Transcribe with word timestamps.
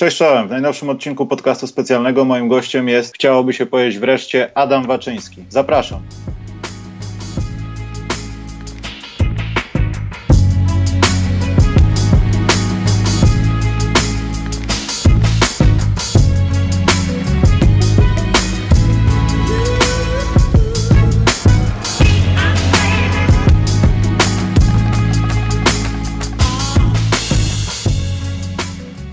Cześć 0.00 0.16
czołem. 0.16 0.48
W 0.48 0.50
najnowszym 0.50 0.88
odcinku 0.88 1.26
podcastu 1.26 1.66
specjalnego 1.66 2.24
moim 2.24 2.48
gościem 2.48 2.88
jest, 2.88 3.14
chciałoby 3.14 3.52
się 3.52 3.66
powiedzieć 3.66 3.98
wreszcie, 3.98 4.50
Adam 4.54 4.86
Waczyński. 4.86 5.44
Zapraszam. 5.48 6.02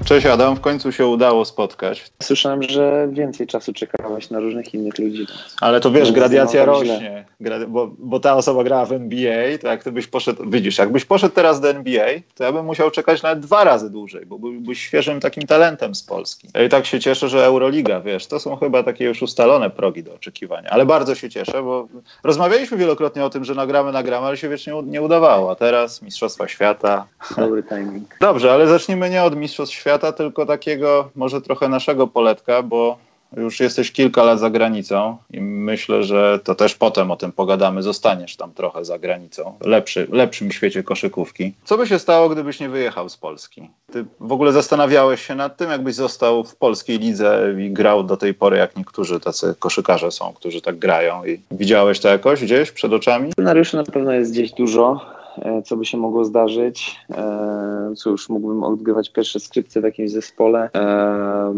Cześć 0.07 0.25
Adam, 0.25 0.55
w 0.55 0.61
końcu 0.61 0.91
się 0.91 1.05
udało 1.05 1.45
spotkać. 1.45 2.11
Słyszałem, 2.23 2.63
że 2.63 3.07
więcej 3.11 3.47
czasu 3.47 3.73
czekałeś 3.73 4.29
na 4.29 4.39
różnych 4.39 4.73
innych 4.73 4.99
ludzi. 4.99 5.27
Ale 5.61 5.79
to 5.79 5.91
wiesz, 5.91 6.11
gradacja 6.11 6.65
rośnie, 6.65 7.25
bo, 7.67 7.91
bo 7.99 8.19
ta 8.19 8.35
osoba 8.35 8.63
grała 8.63 8.85
w 8.85 8.91
NBA, 8.91 9.57
to 9.61 9.67
jak 9.67 9.83
ty 9.83 9.91
byś 9.91 10.07
poszedł, 10.07 10.49
widzisz, 10.49 10.77
jakbyś 10.77 11.05
poszedł 11.05 11.35
teraz 11.35 11.59
do 11.59 11.69
NBA, 11.69 12.07
to 12.35 12.43
ja 12.43 12.51
bym 12.51 12.65
musiał 12.65 12.91
czekać 12.91 13.23
nawet 13.23 13.39
dwa 13.39 13.63
razy 13.63 13.89
dłużej, 13.89 14.25
bo 14.25 14.39
byłbyś 14.39 14.81
świeżym 14.81 15.19
takim 15.19 15.43
talentem 15.43 15.95
z 15.95 16.03
Polski. 16.03 16.47
Ja 16.53 16.63
i 16.63 16.69
tak 16.69 16.85
się 16.85 16.99
cieszę, 16.99 17.29
że 17.29 17.45
Euroliga, 17.45 18.01
wiesz, 18.01 18.27
to 18.27 18.39
są 18.39 18.55
chyba 18.55 18.83
takie 18.83 19.05
już 19.05 19.21
ustalone 19.21 19.69
progi 19.69 20.03
do 20.03 20.13
oczekiwania, 20.13 20.69
ale 20.69 20.85
bardzo 20.85 21.15
się 21.15 21.29
cieszę, 21.29 21.63
bo 21.63 21.87
rozmawialiśmy 22.23 22.77
wielokrotnie 22.77 23.25
o 23.25 23.29
tym, 23.29 23.45
że 23.45 23.55
nagramy, 23.55 23.91
nagramy, 23.91 24.27
ale 24.27 24.37
się 24.37 24.49
wiecznie 24.49 24.73
nie 24.85 25.01
udawało, 25.01 25.51
a 25.51 25.55
teraz 25.55 26.01
Mistrzostwa 26.01 26.47
Świata. 26.47 27.05
Dobry 27.37 27.63
timing. 27.63 28.17
Dobrze, 28.21 28.53
ale 28.53 28.67
zacznijmy 28.67 29.09
nie 29.09 29.23
od 29.23 29.35
Mistrzostw 29.35 29.75
Świata, 29.75 29.96
świata, 29.97 30.11
tylko 30.11 30.45
takiego 30.45 31.09
może 31.15 31.41
trochę 31.41 31.69
naszego 31.69 32.07
poletka, 32.07 32.63
bo 32.63 32.97
już 33.37 33.59
jesteś 33.59 33.91
kilka 33.91 34.23
lat 34.23 34.39
za 34.39 34.49
granicą 34.49 35.17
i 35.31 35.41
myślę, 35.41 36.03
że 36.03 36.39
to 36.43 36.55
też 36.55 36.75
potem 36.75 37.11
o 37.11 37.15
tym 37.15 37.31
pogadamy. 37.31 37.83
Zostaniesz 37.83 38.35
tam 38.35 38.53
trochę 38.53 38.85
za 38.85 38.99
granicą, 38.99 39.53
lepszy, 39.61 40.07
lepszym 40.11 40.51
świecie 40.51 40.83
koszykówki. 40.83 41.53
Co 41.63 41.77
by 41.77 41.87
się 41.87 41.99
stało, 41.99 42.29
gdybyś 42.29 42.59
nie 42.59 42.69
wyjechał 42.69 43.09
z 43.09 43.17
Polski? 43.17 43.69
Ty 43.91 44.05
w 44.19 44.31
ogóle 44.31 44.51
zastanawiałeś 44.51 45.27
się 45.27 45.35
nad 45.35 45.57
tym, 45.57 45.69
jakbyś 45.69 45.95
został 45.95 46.43
w 46.43 46.55
polskiej 46.55 46.99
lidze 46.99 47.55
i 47.59 47.71
grał 47.71 48.03
do 48.03 48.17
tej 48.17 48.33
pory, 48.33 48.57
jak 48.57 48.75
niektórzy 48.77 49.19
tacy 49.19 49.55
koszykarze 49.59 50.11
są, 50.11 50.33
którzy 50.33 50.61
tak 50.61 50.79
grają. 50.79 51.25
I 51.25 51.39
widziałeś 51.51 51.99
to 51.99 52.09
jakoś 52.09 52.43
gdzieś 52.43 52.71
przed 52.71 52.93
oczami? 52.93 53.31
Scenariuszy 53.31 53.77
na 53.77 53.83
pewno 53.83 54.11
jest 54.11 54.31
gdzieś 54.31 54.51
dużo. 54.51 55.16
E, 55.41 55.61
co 55.61 55.77
by 55.77 55.85
się 55.85 55.97
mogło 55.97 56.25
zdarzyć. 56.25 56.99
E, 57.09 57.93
cóż, 57.95 58.29
mógłbym 58.29 58.63
odgrywać 58.63 59.09
pierwsze 59.09 59.39
skrzypce 59.39 59.81
w 59.81 59.83
jakimś 59.83 60.11
zespole, 60.11 60.69
e, 60.75 61.53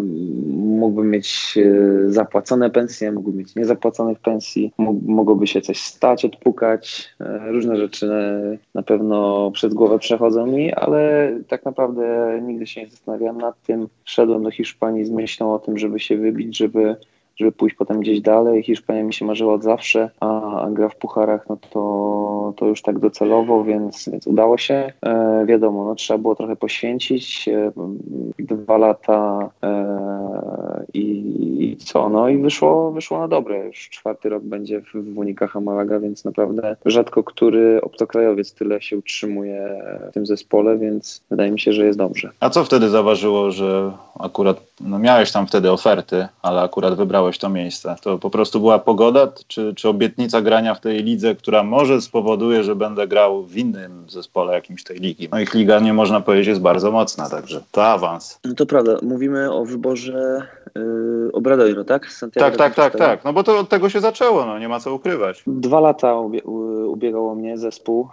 mógłbym 0.57 1.09
mieć 1.09 1.57
zapłacone 2.07 2.69
pensje, 2.69 3.11
mógłbym 3.11 3.37
mieć 3.37 3.55
niezapłaconych 3.55 4.19
pensji, 4.19 4.73
mogłoby 5.05 5.47
się 5.47 5.61
coś 5.61 5.81
stać, 5.81 6.25
odpukać. 6.25 7.09
Różne 7.47 7.77
rzeczy 7.77 8.09
na 8.75 8.83
pewno 8.83 9.51
przez 9.51 9.73
głowę 9.73 9.99
przechodzą 9.99 10.47
mi, 10.47 10.73
ale 10.73 11.31
tak 11.47 11.65
naprawdę 11.65 12.39
nigdy 12.41 12.67
się 12.67 12.81
nie 12.81 12.89
zastanawiałem 12.89 13.37
nad 13.37 13.61
tym. 13.61 13.87
Szedłem 14.05 14.43
do 14.43 14.51
Hiszpanii 14.51 15.05
z 15.05 15.09
myślą 15.09 15.53
o 15.53 15.59
tym, 15.59 15.77
żeby 15.77 15.99
się 15.99 16.17
wybić, 16.17 16.57
żeby 16.57 16.95
żeby 17.39 17.51
pójść 17.51 17.75
potem 17.75 17.99
gdzieś 17.99 18.21
dalej. 18.21 18.63
Hiszpania 18.63 19.03
mi 19.03 19.13
się 19.13 19.25
marzyła 19.25 19.53
od 19.53 19.63
zawsze, 19.63 20.09
a, 20.19 20.67
gra 20.71 20.89
w 20.89 20.95
pucharach, 20.95 21.49
no 21.49 21.57
to, 21.69 22.53
to 22.57 22.65
już 22.65 22.81
tak 22.81 22.99
docelowo, 22.99 23.63
więc, 23.63 24.09
więc 24.09 24.27
udało 24.27 24.57
się. 24.57 24.93
E, 25.01 25.45
wiadomo, 25.45 25.85
no, 25.85 25.95
trzeba 25.95 26.17
było 26.17 26.35
trochę 26.35 26.55
poświęcić. 26.55 27.47
E, 27.47 27.71
dwa 28.39 28.77
lata 28.77 29.49
e, 29.63 30.85
i, 30.93 31.23
i, 31.59 31.77
co? 31.77 32.09
No 32.09 32.29
i 32.29 32.37
wyszło, 32.37 32.91
wyszło 32.91 33.19
na 33.19 33.27
dobre. 33.27 33.65
Już 33.65 33.89
czwarty 33.89 34.29
rok 34.29 34.43
będzie 34.43 34.81
w, 34.81 35.13
w 35.13 35.17
Unikaha 35.17 35.61
Malaga, 35.61 35.99
więc 35.99 36.25
naprawdę 36.25 36.75
rzadko 36.85 37.23
który 37.23 37.81
obcokrajowiec 37.81 38.53
tyle 38.53 38.81
się 38.81 38.97
utrzymuje 38.97 39.81
w 40.09 40.13
tym 40.13 40.25
zespole, 40.25 40.77
więc 40.77 41.23
wydaje 41.29 41.51
mi 41.51 41.59
się, 41.59 41.73
że 41.73 41.85
jest 41.85 41.99
dobrze. 41.99 42.31
A 42.39 42.49
co 42.49 42.63
wtedy 42.63 42.89
zaważyło, 42.89 43.51
że 43.51 43.91
akurat 44.19 44.57
no 44.81 44.99
miałeś 44.99 45.31
tam 45.31 45.47
wtedy 45.47 45.71
oferty, 45.71 46.27
ale 46.41 46.61
akurat 46.61 46.95
wybrałeś 46.95 47.37
to 47.37 47.49
miejsce. 47.49 47.95
To 48.01 48.17
po 48.17 48.29
prostu 48.29 48.59
była 48.59 48.79
pogoda, 48.79 49.27
czy, 49.47 49.73
czy 49.75 49.89
obietnica 49.89 50.41
grania 50.41 50.75
w 50.75 50.79
tej 50.79 51.03
lidze, 51.03 51.35
która 51.35 51.63
może 51.63 52.01
spowoduje, 52.01 52.63
że 52.63 52.75
będę 52.75 53.07
grał 53.07 53.43
w 53.43 53.57
innym 53.57 54.05
zespole 54.09 54.53
jakimś 54.53 54.83
tej 54.83 54.99
ligi. 54.99 55.29
No 55.31 55.39
ich 55.39 55.53
liga, 55.53 55.79
nie 55.79 55.93
można 55.93 56.21
powiedzieć, 56.21 56.47
jest 56.47 56.61
bardzo 56.61 56.91
mocna, 56.91 57.29
także 57.29 57.61
to 57.71 57.85
awans. 57.85 58.39
No 58.45 58.53
to 58.53 58.65
prawda, 58.65 58.97
mówimy 59.01 59.53
o 59.53 59.65
wyborze 59.65 60.41
yy, 60.75 61.29
Obradoiro, 61.33 61.83
tak? 61.83 62.11
Santiago 62.11 62.57
tak, 62.57 62.75
tak, 62.75 62.75
tak, 62.75 62.97
tak. 62.97 63.23
No 63.25 63.33
bo 63.33 63.43
to 63.43 63.59
od 63.59 63.69
tego 63.69 63.89
się 63.89 63.99
zaczęło, 63.99 64.45
no 64.45 64.59
nie 64.59 64.69
ma 64.69 64.79
co 64.79 64.93
ukrywać. 64.93 65.43
Dwa 65.47 65.79
lata 65.79 66.15
ubie 66.15 66.43
ubiegało 66.87 67.35
mnie 67.35 67.57
zespół, 67.57 68.09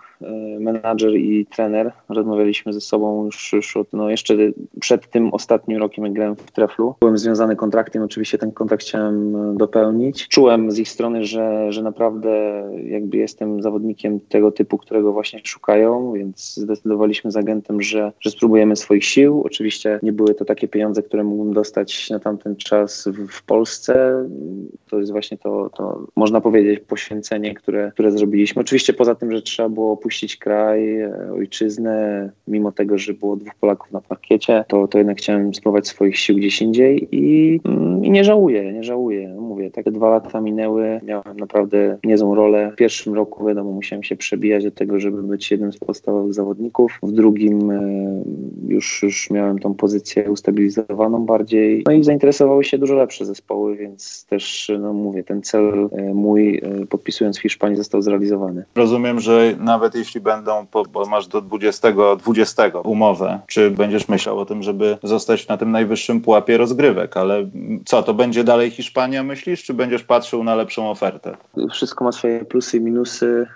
menadżer 0.61 1.17
i 1.17 1.47
trener. 1.47 1.93
Rozmawialiśmy 2.09 2.73
ze 2.73 2.81
sobą 2.81 3.25
już, 3.25 3.53
już 3.53 3.77
od, 3.77 3.93
no 3.93 4.11
jeszcze 4.11 4.35
przed 4.81 5.11
tym 5.11 5.35
ostatnim 5.35 5.79
rokiem, 5.79 6.05
jak 6.05 6.13
grałem 6.13 6.37
w 6.37 6.53
Treflu. 6.53 6.95
Byłem 7.01 7.19
związany 7.19 7.57
kontraktem, 7.57 8.03
oczywiście 8.03 8.39
ten 8.39 8.53
kontrakt 8.53 8.83
chciałem 8.83 9.37
e, 9.37 9.57
dopełnić. 9.57 10.29
Czułem 10.29 10.71
z 10.71 10.79
ich 10.79 10.89
strony, 10.89 11.25
że, 11.25 11.73
że 11.73 11.83
naprawdę 11.83 12.63
jakby 12.85 13.17
jestem 13.17 13.63
zawodnikiem 13.63 14.21
tego 14.21 14.53
typu, 14.53 14.79
którego 14.79 15.13
właśnie 15.13 15.41
szukają, 15.45 16.13
więc 16.13 16.55
zdecydowaliśmy 16.55 17.31
z 17.31 17.37
agentem, 17.37 17.83
że, 17.83 18.13
że 18.21 18.31
spróbujemy 18.31 18.77
swoich 18.77 19.05
sił. 19.05 19.43
Oczywiście 19.45 20.01
nie 20.03 20.13
były 20.13 20.35
to 20.35 20.45
takie 20.45 20.69
pieniądze, 20.69 21.03
które 21.03 21.25
mógłbym 21.25 21.55
dostać 21.55 22.11
na 22.11 22.19
tamten 22.19 22.57
czas 22.57 23.09
w, 23.09 23.29
w 23.29 23.43
Polsce. 23.43 24.25
To 24.91 24.99
jest 24.99 25.13
właśnie 25.13 25.39
to, 25.39 25.71
to, 25.77 26.07
można 26.17 26.41
powiedzieć, 26.41 26.81
poświęcenie, 26.81 27.55
które, 27.55 27.91
które 27.93 28.11
zrobiliśmy. 28.11 28.63
Oczywiście 28.63 28.93
poza 28.93 29.15
tym, 29.15 29.33
że 29.33 29.43
trzeba 29.43 29.69
było 29.69 29.97
opuścić 30.07 30.37
kraj, 30.37 31.01
e, 31.01 31.33
ojczyznę, 31.33 32.31
mimo 32.49 32.73
tego, 32.73 32.99
że 32.99 33.15
było 33.15 33.37
dwóch 33.37 33.55
Polaków 33.55 33.93
na 33.93 34.01
parkiecie, 34.01 34.65
to, 34.69 34.89
to 34.89 34.99
jednak 34.99 35.19
chciałem 35.19 35.55
spróbować 35.55 35.89
swoich 35.89 36.19
sił 36.19 36.37
gdzieś 36.37 36.63
indziej 36.63 37.09
i, 37.13 37.61
mm, 37.65 38.05
i 38.05 38.11
nie 38.11 38.25
żałuję, 38.25 38.73
nie 38.73 38.85
żałuję. 38.85 39.37
Mówię, 39.39 39.71
takie 39.71 39.91
dwa 39.91 40.11
lata 40.11 40.41
minęły, 40.41 41.01
miałem 41.03 41.37
naprawdę 41.37 41.99
niezłą 42.05 42.35
rolę. 42.35 42.71
W 42.73 42.77
pierwszym 42.77 43.15
roku, 43.15 43.47
wiadomo, 43.47 43.73
musiałem 43.73 44.03
się 44.03 44.17
przebijać 44.17 44.65
do 44.65 44.71
tego, 44.71 45.01
żeby 45.01 45.23
być 45.23 45.51
jednym 45.51 45.73
z 45.73 45.79
podstawowych 45.79 46.35
zawodników. 46.35 46.99
W 47.03 47.13
drugim 47.13 47.71
e, 47.71 47.83
już, 48.69 49.03
już 49.03 49.31
miałem 49.31 49.59
tą 49.59 49.75
pozycję 49.75 50.31
ustabilizowaną 50.31 51.27
bardziej. 51.27 51.83
No 51.87 51.93
i 51.93 52.05
zainteresowały 52.05 52.65
się 52.65 52.79
dużo 52.79 52.95
lepsze 52.95 53.25
zespoły, 53.25 53.77
więc 53.77 54.27
też, 54.27 54.73
no 54.81 54.93
mówię, 54.93 55.25
ten 55.25 55.43
cel 55.43 55.89
e, 55.93 56.15
mój 56.15 56.61
podpisując 56.89 57.39
w 57.39 57.43
Hiszpanii 57.43 57.77
został 57.77 58.03
zrealizowany. 58.03 58.65
Rozumiem, 58.75 59.21
że 59.21 59.57
nawet 59.61 59.96
jeśli 59.99 60.21
będą, 60.21 60.67
bo 60.93 61.07
masz 61.07 61.27
do 61.27 61.41
20, 61.41 61.93
20 62.19 62.63
umowę, 62.85 63.41
czy 63.47 63.71
będziesz 63.71 64.09
myślał 64.09 64.39
o 64.39 64.47
tym, 64.47 64.63
żeby 64.63 64.99
zostać 65.03 65.49
na 65.49 65.57
tym 65.57 65.71
najwyższym 65.71 66.21
pułapie 66.21 66.57
rozgrywek, 66.57 67.17
ale 67.17 67.49
co, 67.85 68.03
to 68.03 68.15
będzie 68.15 68.45
dalej 68.45 68.71
Hiszpania, 68.71 69.23
myślisz, 69.23 69.65
czy 69.65 69.75
będziesz 69.75 70.03
patrzył 70.03 70.45
na 70.45 70.55
lepszą 70.55 70.91
ofertę? 70.91 71.37
Wszystko 71.71 72.05
ma 72.05 72.13
swoje 72.13 72.45
plusy 72.45 72.77
i 72.77 72.81
minusy. 72.81 73.47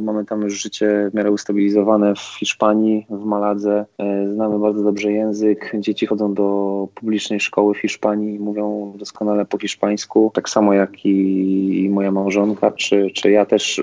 Mamy 0.00 0.24
tam 0.24 0.42
już 0.42 0.62
życie 0.62 1.08
w 1.10 1.14
miarę 1.14 1.30
ustabilizowane 1.30 2.14
w 2.14 2.20
Hiszpanii, 2.20 3.06
w 3.10 3.24
Maladze. 3.24 3.84
E, 3.98 4.28
znamy 4.34 4.58
bardzo 4.58 4.82
dobrze 4.82 5.12
język. 5.12 5.72
Dzieci 5.78 6.06
chodzą 6.06 6.34
do 6.34 6.88
publicznej 6.94 7.40
szkoły 7.40 7.74
w 7.74 7.78
Hiszpanii 7.78 8.34
i 8.34 8.38
mówią 8.38 8.92
doskonale 8.96 9.44
po 9.44 9.58
hiszpańsku. 9.58 10.30
Tak 10.34 10.48
samo 10.48 10.74
jak 10.74 11.06
i 11.06 11.88
moja 11.92 12.10
małżonka, 12.10 12.70
czy, 12.70 13.10
czy 13.14 13.30
ja 13.30 13.46
też 13.46 13.80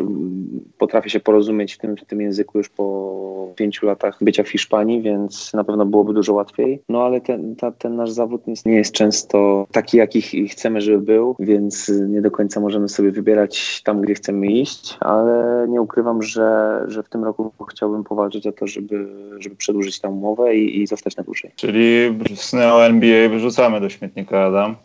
potrafię 0.77 1.09
się 1.09 1.19
porozumieć 1.19 1.68
w 1.73 1.77
tym, 1.77 1.97
w 1.97 2.05
tym 2.05 2.21
języku 2.21 2.57
już 2.57 2.69
po 2.69 3.53
pięciu 3.55 3.85
latach 3.85 4.17
bycia 4.21 4.43
w 4.43 4.49
Hiszpanii, 4.49 5.01
więc 5.01 5.53
na 5.53 5.63
pewno 5.63 5.85
byłoby 5.85 6.13
dużo 6.13 6.33
łatwiej. 6.33 6.81
No 6.89 7.03
ale 7.03 7.21
ten, 7.21 7.55
ta, 7.55 7.71
ten 7.71 7.95
nasz 7.95 8.11
zawód 8.11 8.41
nie 8.65 8.75
jest 8.75 8.91
często 8.91 9.67
taki, 9.71 9.97
jaki 9.97 10.47
chcemy, 10.47 10.81
żeby 10.81 10.99
był, 11.01 11.35
więc 11.39 11.91
nie 12.09 12.21
do 12.21 12.31
końca 12.31 12.59
możemy 12.59 12.89
sobie 12.89 13.11
wybierać 13.11 13.81
tam, 13.83 14.01
gdzie 14.01 14.13
chcemy 14.13 14.47
iść, 14.47 14.97
ale 14.99 15.67
nie 15.69 15.81
ukrywam, 15.81 16.21
że, 16.21 16.79
że 16.87 17.03
w 17.03 17.09
tym 17.09 17.23
roku 17.23 17.51
chciałbym 17.71 18.03
powalczyć 18.03 18.47
o 18.47 18.51
to, 18.51 18.67
żeby, 18.67 19.07
żeby 19.39 19.55
przedłużyć 19.55 19.99
tę 19.99 20.09
umowę 20.09 20.55
i, 20.55 20.81
i 20.81 20.87
zostać 20.87 21.17
na 21.17 21.23
dłużej. 21.23 21.51
Czyli 21.55 22.17
sny 22.35 22.73
o 22.73 22.85
NBA 22.85 23.29
wyrzucamy 23.29 23.81
do 23.81 23.89
śmietnika, 23.89 24.45
Adam? 24.45 24.75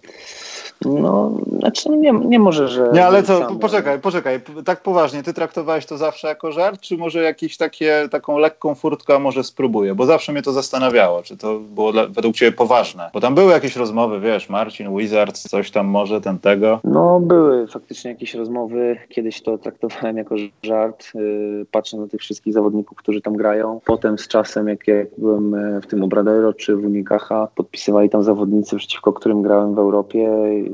No, 0.85 1.33
Znaczy 1.59 1.89
nie, 1.89 2.13
nie 2.13 2.39
może, 2.39 2.69
że... 2.69 2.91
Nie, 2.93 3.07
ale 3.07 3.23
co, 3.23 3.39
sam, 3.39 3.59
poczekaj, 3.59 4.01
poczekaj, 4.01 4.41
tak 4.65 4.83
poważnie, 4.83 5.23
ty 5.23 5.35
traktowałeś 5.35 5.87
to 5.87 5.99
zawsze 5.99 6.29
jako 6.29 6.53
żart, 6.53 6.81
czy 6.81 6.97
może 6.97 7.23
jakieś 7.23 7.57
takie, 7.57 8.09
taką 8.11 8.39
lekką 8.39 8.75
furtkę 8.75 9.19
może 9.19 9.45
spróbuję? 9.45 9.95
Bo 9.95 10.07
zawsze 10.07 10.33
mnie 10.33 10.43
to 10.43 10.53
zastanawiało, 10.53 11.23
czy 11.23 11.37
to 11.37 11.59
było 11.59 11.93
dla, 11.93 12.07
według 12.07 12.37
ciebie 12.37 12.53
poważne. 12.53 13.11
Bo 13.13 13.21
tam 13.21 13.35
były 13.35 13.53
jakieś 13.53 13.77
rozmowy, 13.77 14.21
wiesz, 14.21 14.49
Marcin, 14.49 14.97
Wizards, 14.97 15.43
coś 15.43 15.71
tam 15.71 15.87
może, 15.87 16.21
ten 16.21 16.39
tego. 16.39 16.81
No 16.85 17.21
były 17.21 17.67
faktycznie 17.67 18.11
jakieś 18.11 18.35
rozmowy, 18.35 18.97
kiedyś 19.09 19.43
to 19.43 19.59
traktowałem 19.59 20.17
jako 20.17 20.35
żart, 20.63 21.07
yy, 21.15 21.67
patrząc 21.71 22.03
na 22.03 22.09
tych 22.09 22.21
wszystkich 22.21 22.53
zawodników, 22.53 22.99
którzy 22.99 23.21
tam 23.21 23.37
grają. 23.37 23.81
Potem 23.85 24.19
z 24.19 24.29
czasem, 24.29 24.69
jak, 24.69 24.89
jak 24.89 25.09
byłem 25.19 25.55
e, 25.55 25.81
w 25.81 25.87
tym 25.87 26.03
Obradoiro 26.03 26.53
czy 26.53 26.77
w 26.77 26.85
Unikacha, 26.85 27.49
podpisywali 27.55 28.11
tam 28.11 28.23
zawodnicy, 28.23 28.77
przeciwko 28.77 29.13
którym 29.13 29.43
grałem 29.43 29.75
w 29.75 29.79
Europie 29.79 30.31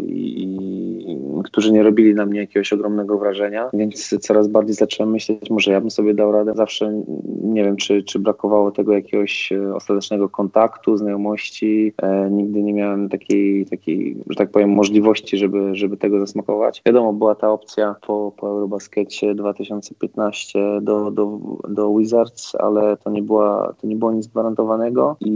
i, 0.08 0.42
i 0.42 1.20
którzy 1.44 1.72
nie 1.72 1.82
robili 1.82 2.14
na 2.14 2.26
mnie 2.26 2.40
jakiegoś 2.40 2.72
ogromnego 2.72 3.18
wrażenia, 3.18 3.70
więc 3.72 4.14
coraz 4.20 4.48
bardziej 4.48 4.74
zacząłem 4.74 5.12
myśleć, 5.12 5.50
może 5.50 5.72
ja 5.72 5.80
bym 5.80 5.90
sobie 5.90 6.14
dał 6.14 6.32
radę. 6.32 6.52
Zawsze 6.54 7.02
nie 7.42 7.64
wiem, 7.64 7.76
czy, 7.76 8.02
czy 8.02 8.18
brakowało 8.18 8.70
tego 8.70 8.92
jakiegoś 8.92 9.52
e, 9.52 9.74
ostatecznego 9.74 10.28
kontaktu, 10.28 10.96
znajomości. 10.96 11.92
E, 12.02 12.30
nigdy 12.30 12.62
nie 12.62 12.72
miałem 12.72 13.08
takiej, 13.08 13.66
takiej, 13.66 14.16
że 14.30 14.36
tak 14.36 14.50
powiem, 14.50 14.70
możliwości, 14.70 15.38
żeby, 15.38 15.74
żeby 15.74 15.96
tego 15.96 16.20
zasmakować. 16.20 16.82
Wiadomo, 16.86 17.12
była 17.12 17.34
ta 17.34 17.50
opcja 17.50 17.94
po, 18.06 18.32
po 18.36 18.48
Eurobaskecie 18.48 19.34
2015 19.34 20.58
do, 20.82 21.10
do, 21.10 21.38
do 21.68 21.94
Wizards, 21.94 22.54
ale 22.54 22.96
to 22.96 23.10
nie, 23.10 23.22
była, 23.22 23.74
to 23.80 23.86
nie 23.86 23.96
było 23.96 24.12
nic 24.12 24.26
gwarantowanego 24.26 25.16
i 25.20 25.30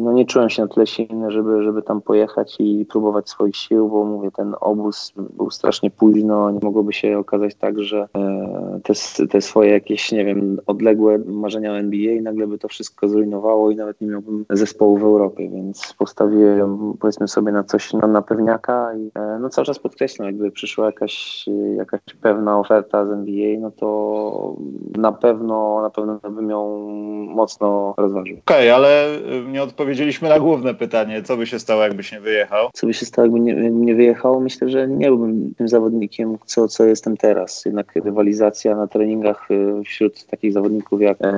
no 0.00 0.12
nie 0.12 0.24
czułem 0.24 0.50
się 0.50 0.62
na 0.62 0.68
tyle 0.68 0.86
silny, 0.86 1.30
żeby, 1.30 1.62
żeby 1.62 1.82
tam 1.82 2.00
pojechać 2.00 2.56
i 2.58 2.86
próbować 2.90 3.28
swoich 3.28 3.56
sił, 3.56 3.88
bo 3.96 4.04
mówię, 4.04 4.30
ten 4.30 4.54
obóz 4.60 5.12
był 5.16 5.50
strasznie 5.50 5.90
późno, 5.90 6.50
nie 6.50 6.60
mogłoby 6.62 6.92
się 6.92 7.18
okazać 7.18 7.54
tak, 7.54 7.80
że 7.80 8.08
e, 8.16 8.80
te, 8.84 8.92
te 9.26 9.40
swoje 9.40 9.70
jakieś, 9.70 10.12
nie 10.12 10.24
wiem, 10.24 10.60
odległe 10.66 11.18
marzenia 11.18 11.72
o 11.72 11.78
NBA 11.78 12.22
nagle 12.22 12.46
by 12.46 12.58
to 12.58 12.68
wszystko 12.68 13.08
zrujnowało 13.08 13.70
i 13.70 13.76
nawet 13.76 14.00
nie 14.00 14.06
miałbym 14.06 14.44
zespołu 14.50 14.98
w 14.98 15.02
Europie, 15.02 15.48
więc 15.48 15.94
postawiłem 15.98 16.94
powiedzmy 17.00 17.28
sobie 17.28 17.52
na 17.52 17.64
coś 17.64 17.92
na, 17.92 18.06
na 18.06 18.22
pewniaka 18.22 18.94
i 18.94 19.10
e, 19.14 19.38
no 19.40 19.48
cały 19.48 19.64
czas 19.64 19.78
podkreślam, 19.78 20.26
jakby 20.26 20.50
przyszła 20.50 20.86
jakaś, 20.86 21.44
jakaś 21.76 22.00
pewna 22.20 22.58
oferta 22.58 23.06
z 23.06 23.10
NBA, 23.10 23.60
no 23.60 23.70
to 23.70 24.56
na 24.96 25.12
pewno, 25.12 25.82
na 25.82 25.90
pewno 25.90 26.20
bym 26.30 26.50
ją 26.50 26.78
mocno 27.26 27.94
rozważył. 27.96 28.36
Okej, 28.38 28.70
okay, 28.70 28.74
ale 28.74 29.16
y, 29.16 29.44
nie 29.48 29.62
odpowiedzieliśmy 29.62 30.28
na 30.28 30.40
główne 30.40 30.74
pytanie, 30.74 31.22
co 31.22 31.36
by 31.36 31.46
się 31.46 31.58
stało, 31.58 31.82
jakbyś 31.82 32.12
nie 32.12 32.20
wyjechał? 32.20 32.68
Co 32.72 32.86
by 32.86 32.94
się 32.94 33.06
stało, 33.06 33.26
jakby 33.26 33.40
nie, 33.40 33.70
nie 33.86 33.94
wyjechał? 33.94 34.40
Myślę, 34.40 34.68
że 34.68 34.88
nie 34.88 35.06
byłbym 35.06 35.54
tym 35.54 35.68
zawodnikiem, 35.68 36.38
co, 36.46 36.68
co 36.68 36.84
jestem 36.84 37.16
teraz. 37.16 37.64
Jednak 37.64 37.92
rywalizacja 37.94 38.76
na 38.76 38.86
treningach 38.86 39.50
y, 39.50 39.84
wśród 39.84 40.26
takich 40.26 40.52
zawodników 40.52 41.00
jak 41.00 41.18
e, 41.20 41.32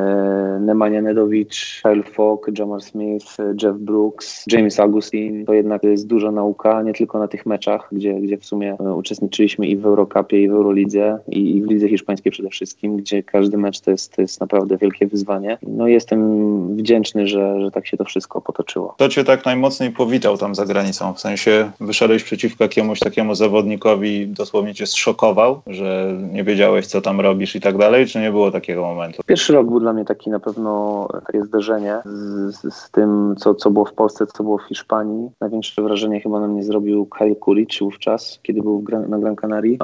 Nemanja 0.60 1.02
Nedowicz, 1.02 1.80
Kyle 1.82 2.02
Fogg, 2.02 2.58
Jamar 2.58 2.82
Smith, 2.82 3.36
Jeff 3.62 3.76
Brooks, 3.76 4.44
James 4.52 4.80
Augustin, 4.80 5.46
to 5.46 5.52
jednak 5.52 5.82
jest 5.82 6.06
duża 6.06 6.30
nauka, 6.30 6.82
nie 6.82 6.92
tylko 6.92 7.18
na 7.18 7.28
tych 7.28 7.46
meczach, 7.46 7.88
gdzie, 7.92 8.14
gdzie 8.14 8.38
w 8.38 8.44
sumie 8.44 8.76
e, 8.80 8.94
uczestniczyliśmy 8.94 9.66
i 9.66 9.76
w 9.76 9.86
Eurocupie, 9.86 10.42
i 10.42 10.48
w 10.48 10.52
Eurolidze, 10.52 11.18
i, 11.28 11.56
i 11.56 11.62
w 11.62 11.66
lidze 11.66 11.88
hiszpańskiej 11.88 12.32
przede 12.32 12.48
wszystkim, 12.48 12.96
gdzie 12.96 13.22
każdy 13.22 13.58
mecz 13.58 13.80
to 13.80 13.90
jest, 13.90 14.16
to 14.16 14.22
jest 14.22 14.40
naprawdę 14.40 14.76
wielkie 14.76 15.06
wyzwanie. 15.06 15.58
No 15.62 15.88
jestem 15.88 16.76
wdzięczny, 16.76 17.26
że, 17.26 17.60
że 17.60 17.70
tak 17.70 17.86
się 17.86 17.96
to 17.96 18.04
wszystko 18.04 18.40
potoczyło. 18.40 18.94
To 18.96 19.08
cię 19.08 19.24
tak 19.24 19.44
najmocniej 19.44 19.90
powitał 19.90 20.38
tam 20.38 20.54
za 20.54 20.66
granicą? 20.66 21.14
W 21.14 21.20
sensie 21.20 21.70
wyszedłeś 21.80 22.24
przeciwko 22.38 22.64
jakiemuś 22.64 23.00
takiemu 23.00 23.34
zawodnikowi, 23.34 24.26
dosłownie 24.26 24.74
cię 24.74 24.86
zszokował, 24.86 25.60
że 25.66 26.16
nie 26.32 26.44
wiedziałeś, 26.44 26.86
co 26.86 27.00
tam 27.00 27.20
robisz 27.20 27.56
i 27.56 27.60
tak 27.60 27.78
dalej, 27.78 28.06
czy 28.06 28.20
nie 28.20 28.30
było 28.30 28.50
takiego 28.50 28.82
momentu? 28.82 29.22
Pierwszy 29.26 29.52
rok 29.52 29.66
był 29.66 29.80
dla 29.80 29.92
mnie 29.92 30.04
taki 30.04 30.30
na 30.30 30.40
pewno 30.40 31.08
takie 31.26 31.44
zderzenie 31.44 31.98
z, 32.04 32.74
z 32.74 32.90
tym, 32.90 33.34
co, 33.38 33.54
co 33.54 33.70
było 33.70 33.84
w 33.84 33.92
Polsce, 33.92 34.26
co 34.26 34.42
było 34.42 34.58
w 34.58 34.62
Hiszpanii. 34.62 35.30
Największe 35.40 35.82
wrażenie 35.82 36.20
chyba 36.20 36.40
na 36.40 36.48
mnie 36.48 36.62
zrobił 36.62 37.06
Kyle 37.06 37.34
Kulic 37.34 37.78
wówczas, 37.80 38.40
kiedy 38.42 38.62
był 38.62 38.84
na 39.08 39.18
Gran 39.18 39.36
Canaria. 39.36 39.78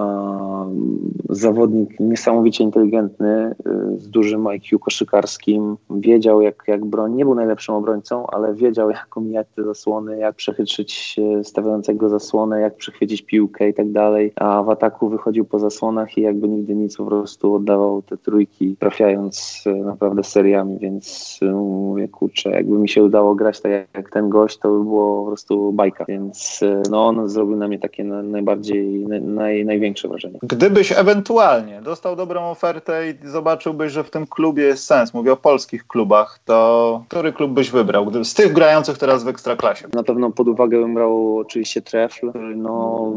Zawodnik 1.28 2.00
niesamowicie 2.00 2.64
inteligentny, 2.64 3.54
y, 3.96 4.00
z 4.00 4.10
dużym 4.10 4.46
IQ 4.46 4.78
koszykarskim, 4.78 5.76
wiedział 5.90 6.42
jak, 6.42 6.64
jak 6.66 6.84
broń, 6.84 7.14
nie 7.14 7.24
był 7.24 7.34
najlepszym 7.34 7.74
obrońcą, 7.74 8.26
ale 8.26 8.54
wiedział 8.54 8.90
jak 8.90 9.16
omijać 9.16 9.46
te 9.56 9.64
zasłony, 9.64 10.18
jak 10.18 10.34
przechytrzyć 10.34 11.16
stawiającego 11.42 12.08
zasłonę, 12.44 12.60
jak 12.60 12.76
przechwycić 12.76 13.22
piłkę 13.22 13.68
i 13.68 13.74
tak 13.74 13.92
dalej, 13.92 14.32
a 14.36 14.62
w 14.62 14.70
ataku 14.70 15.08
wychodził 15.08 15.44
po 15.44 15.58
zasłonach 15.58 16.18
i 16.18 16.20
jakby 16.20 16.48
nigdy 16.48 16.74
nic 16.74 16.96
po 16.96 17.06
prostu 17.06 17.54
oddawał 17.54 18.02
te 18.02 18.16
trójki, 18.16 18.76
trafiając 18.78 19.64
e, 19.66 19.74
naprawdę 19.74 20.24
seriami, 20.24 20.78
więc 20.78 21.38
e, 21.42 21.46
mówię, 21.52 22.08
kurczę, 22.08 22.50
jakby 22.50 22.78
mi 22.78 22.88
się 22.88 23.04
udało 23.04 23.34
grać 23.34 23.60
tak 23.60 23.72
jak 23.72 24.10
ten 24.10 24.28
gość, 24.28 24.58
to 24.58 24.68
by 24.68 24.84
było 24.84 25.20
po 25.20 25.26
prostu 25.26 25.72
bajka, 25.72 26.04
więc 26.08 26.60
e, 26.62 26.82
no 26.90 27.06
on 27.06 27.28
zrobił 27.28 27.56
na 27.56 27.68
mnie 27.68 27.78
takie 27.78 28.04
najbardziej, 28.04 29.06
naj, 29.20 29.64
największe 29.64 30.08
wrażenie. 30.08 30.38
Gdybyś 30.42 30.92
ewentualnie 30.92 31.82
dostał 31.82 32.16
dobrą 32.16 32.50
ofertę 32.50 33.10
i 33.10 33.28
zobaczyłbyś, 33.28 33.92
że 33.92 34.04
w 34.04 34.10
tym 34.10 34.26
klubie 34.26 34.62
jest 34.62 34.84
sens, 34.84 35.14
mówię 35.14 35.32
o 35.32 35.36
polskich 35.36 35.86
klubach, 35.86 36.40
to 36.44 37.04
który 37.08 37.32
klub 37.32 37.52
byś 37.52 37.70
wybrał? 37.70 38.24
Z 38.24 38.34
tych 38.34 38.52
grających 38.52 38.98
teraz 38.98 39.24
w 39.24 39.28
Ekstraklasie. 39.28 39.88
Na 39.92 40.02
pewno 40.02 40.30
pod 40.30 40.48
uwagę 40.48 40.78
bym 40.78 40.94
brał 40.94 41.38
oczywiście 41.38 41.82
Trefl, 41.82 42.32
no 42.56 43.12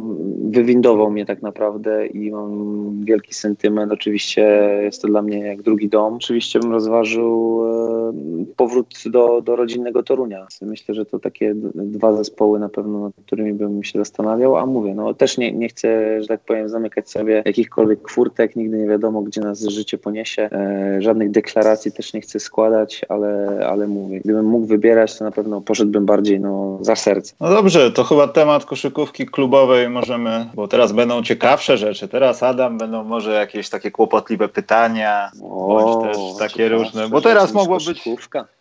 wywindował 0.49 1.11
mnie 1.11 1.25
tak 1.25 1.41
naprawdę 1.41 2.07
i 2.07 2.31
mam 2.31 3.05
wielki 3.05 3.33
sentyment. 3.33 3.91
Oczywiście 3.91 4.41
jest 4.83 5.01
to 5.01 5.07
dla 5.07 5.21
mnie 5.21 5.39
jak 5.39 5.61
drugi 5.61 5.89
dom. 5.89 6.13
Oczywiście 6.13 6.59
bym 6.59 6.71
rozważył 6.71 7.61
e, 7.65 8.13
powrót 8.55 8.87
do, 9.05 9.41
do 9.41 9.55
rodzinnego 9.55 10.03
Torunia. 10.03 10.47
Myślę, 10.61 10.95
że 10.95 11.05
to 11.05 11.19
takie 11.19 11.53
dwa 11.75 12.13
zespoły 12.13 12.59
na 12.59 12.69
pewno, 12.69 12.99
nad 12.99 13.13
którymi 13.25 13.53
bym 13.53 13.83
się 13.83 13.99
zastanawiał, 13.99 14.57
a 14.57 14.65
mówię, 14.65 14.93
no 14.95 15.13
też 15.13 15.37
nie, 15.37 15.51
nie 15.51 15.69
chcę, 15.69 16.21
że 16.21 16.27
tak 16.27 16.39
powiem, 16.39 16.69
zamykać 16.69 17.09
sobie 17.09 17.43
jakichkolwiek 17.45 18.09
furtek, 18.09 18.55
nigdy 18.55 18.77
nie 18.77 18.87
wiadomo, 18.87 19.21
gdzie 19.21 19.41
nas 19.41 19.61
życie 19.61 19.97
poniesie. 19.97 20.49
E, 20.51 21.01
żadnych 21.01 21.31
deklaracji 21.31 21.91
też 21.91 22.13
nie 22.13 22.21
chcę 22.21 22.39
składać, 22.39 23.05
ale, 23.09 23.59
ale 23.69 23.87
mówię, 23.87 24.19
gdybym 24.19 24.45
mógł 24.45 24.65
wybierać, 24.65 25.17
to 25.17 25.25
na 25.25 25.31
pewno 25.31 25.61
poszedłbym 25.61 26.05
bardziej 26.05 26.39
no, 26.39 26.77
za 26.81 26.95
serce. 26.95 27.33
No 27.41 27.49
dobrze, 27.49 27.91
to 27.91 28.03
chyba 28.03 28.27
temat 28.27 28.65
koszykówki 29.07 29.25
klubowej 29.25 29.89
możemy, 29.89 30.49
bo 30.53 30.67
teraz 30.67 30.91
będą 30.91 31.23
ciekawsze 31.23 31.77
rzeczy. 31.77 32.07
Teraz 32.07 32.43
Adam 32.43 32.77
będą 32.77 33.03
może 33.03 33.33
jakieś 33.33 33.69
takie 33.69 33.91
kłopotliwe 33.91 34.49
pytania, 34.49 35.31
o, 35.43 35.67
bądź 35.67 36.03
też 36.03 36.17
takie 36.39 36.69
różne, 36.69 37.09
bo 37.09 37.21
teraz 37.21 37.53
mogło 37.53 37.77
być, 37.77 38.03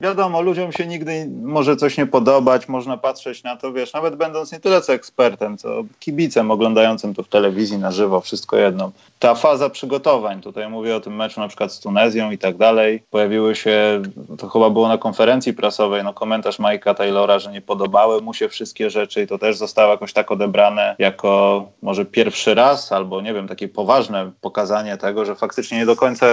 wiadomo, 0.00 0.42
ludziom 0.42 0.72
się 0.72 0.86
nigdy 0.86 1.30
może 1.42 1.76
coś 1.76 1.96
nie 1.98 2.06
podobać, 2.06 2.68
można 2.68 2.96
patrzeć 2.96 3.42
na 3.42 3.56
to, 3.56 3.72
wiesz, 3.72 3.92
nawet 3.92 4.16
będąc 4.16 4.52
nie 4.52 4.60
tyle 4.60 4.80
co 4.80 4.92
ekspertem, 4.92 5.58
co 5.58 5.84
kibicem 6.00 6.50
oglądającym 6.50 7.14
to 7.14 7.22
w 7.22 7.28
telewizji 7.28 7.78
na 7.78 7.92
żywo, 7.92 8.20
wszystko 8.20 8.56
jedno. 8.56 8.90
Ta 9.18 9.34
faza 9.34 9.70
przygotowań, 9.70 10.40
tutaj 10.40 10.68
mówię 10.68 10.96
o 10.96 11.00
tym 11.00 11.16
meczu 11.16 11.40
na 11.40 11.48
przykład 11.48 11.72
z 11.72 11.80
Tunezją 11.80 12.30
i 12.30 12.38
tak 12.38 12.56
dalej, 12.56 13.02
pojawiły 13.10 13.54
się, 13.54 14.02
to 14.38 14.48
chyba 14.48 14.70
było 14.70 14.88
na 14.88 14.98
konferencji 14.98 15.54
prasowej, 15.54 16.04
no 16.04 16.14
komentarz 16.14 16.58
Majka 16.58 16.94
Taylora, 16.94 17.38
że 17.38 17.52
nie 17.52 17.60
podobały 17.60 18.22
mu 18.22 18.34
się 18.34 18.48
wszystkie 18.48 18.90
rzeczy 18.90 19.22
i 19.22 19.26
to 19.26 19.38
też 19.38 19.56
zostało 19.56 19.90
jakoś 19.92 20.12
tak 20.12 20.32
odebrane 20.32 20.96
jako 20.98 21.64
może 21.82 22.04
pierwszy 22.04 22.54
raz, 22.54 22.92
albo 22.92 23.20
nie 23.20 23.34
wiem, 23.34 23.48
takie 23.48 23.68
poważne 23.68 24.30
pokazanie 24.40 24.96
tego, 24.96 25.24
że 25.24 25.34
faktycznie 25.34 25.78
nie 25.78 25.86
do 25.86 25.96
końca 25.96 26.26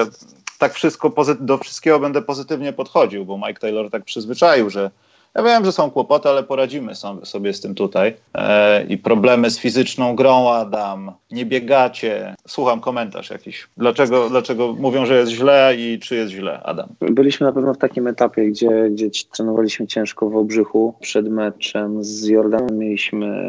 tak 0.60 0.74
wszystko 0.74 1.14
do 1.40 1.58
wszystkiego 1.58 2.00
będę 2.00 2.22
pozytywnie 2.22 2.74
podchodził, 2.74 3.26
bo 3.26 3.38
Mike 3.38 3.60
Taylor 3.60 3.90
tak 3.90 4.04
przyzwyczaił, 4.04 4.70
że 4.70 4.92
ja 5.36 5.44
wiem, 5.44 5.66
że 5.66 5.72
są 5.72 5.92
kłopoty, 5.92 6.30
ale 6.30 6.44
poradzimy 6.44 6.94
sobie 7.24 7.54
z 7.54 7.62
tym 7.62 7.76
tutaj. 7.76 8.14
E, 8.34 8.84
I 8.84 8.98
problemy 8.98 9.50
z 9.50 9.60
fizyczną 9.60 10.16
grą, 10.16 10.50
Adam, 10.50 11.12
nie 11.32 11.46
biegacie. 11.46 12.36
Słucham 12.48 12.80
komentarz 12.80 13.30
jakiś. 13.30 13.68
Dlaczego, 13.78 14.30
dlaczego 14.30 14.74
mówią, 14.80 15.06
że 15.06 15.18
jest 15.18 15.32
źle 15.32 15.76
i 15.78 16.00
czy 16.00 16.16
jest 16.16 16.32
źle, 16.32 16.64
Adam? 16.64 16.90
Byliśmy 17.00 17.48
na 17.48 17.54
pewno 17.54 17.74
w 17.74 17.78
takim 17.78 18.08
etapie, 18.08 18.46
gdzie, 18.46 18.90
gdzie 18.92 19.10
trenowaliśmy 19.36 19.88
ciężko 19.88 20.30
w 20.30 20.36
Obrzychu. 20.36 20.94
Przed 21.00 21.30
meczem 21.30 22.04
z 22.04 22.28
Jordanem 22.28 22.78
mieliśmy 22.78 23.44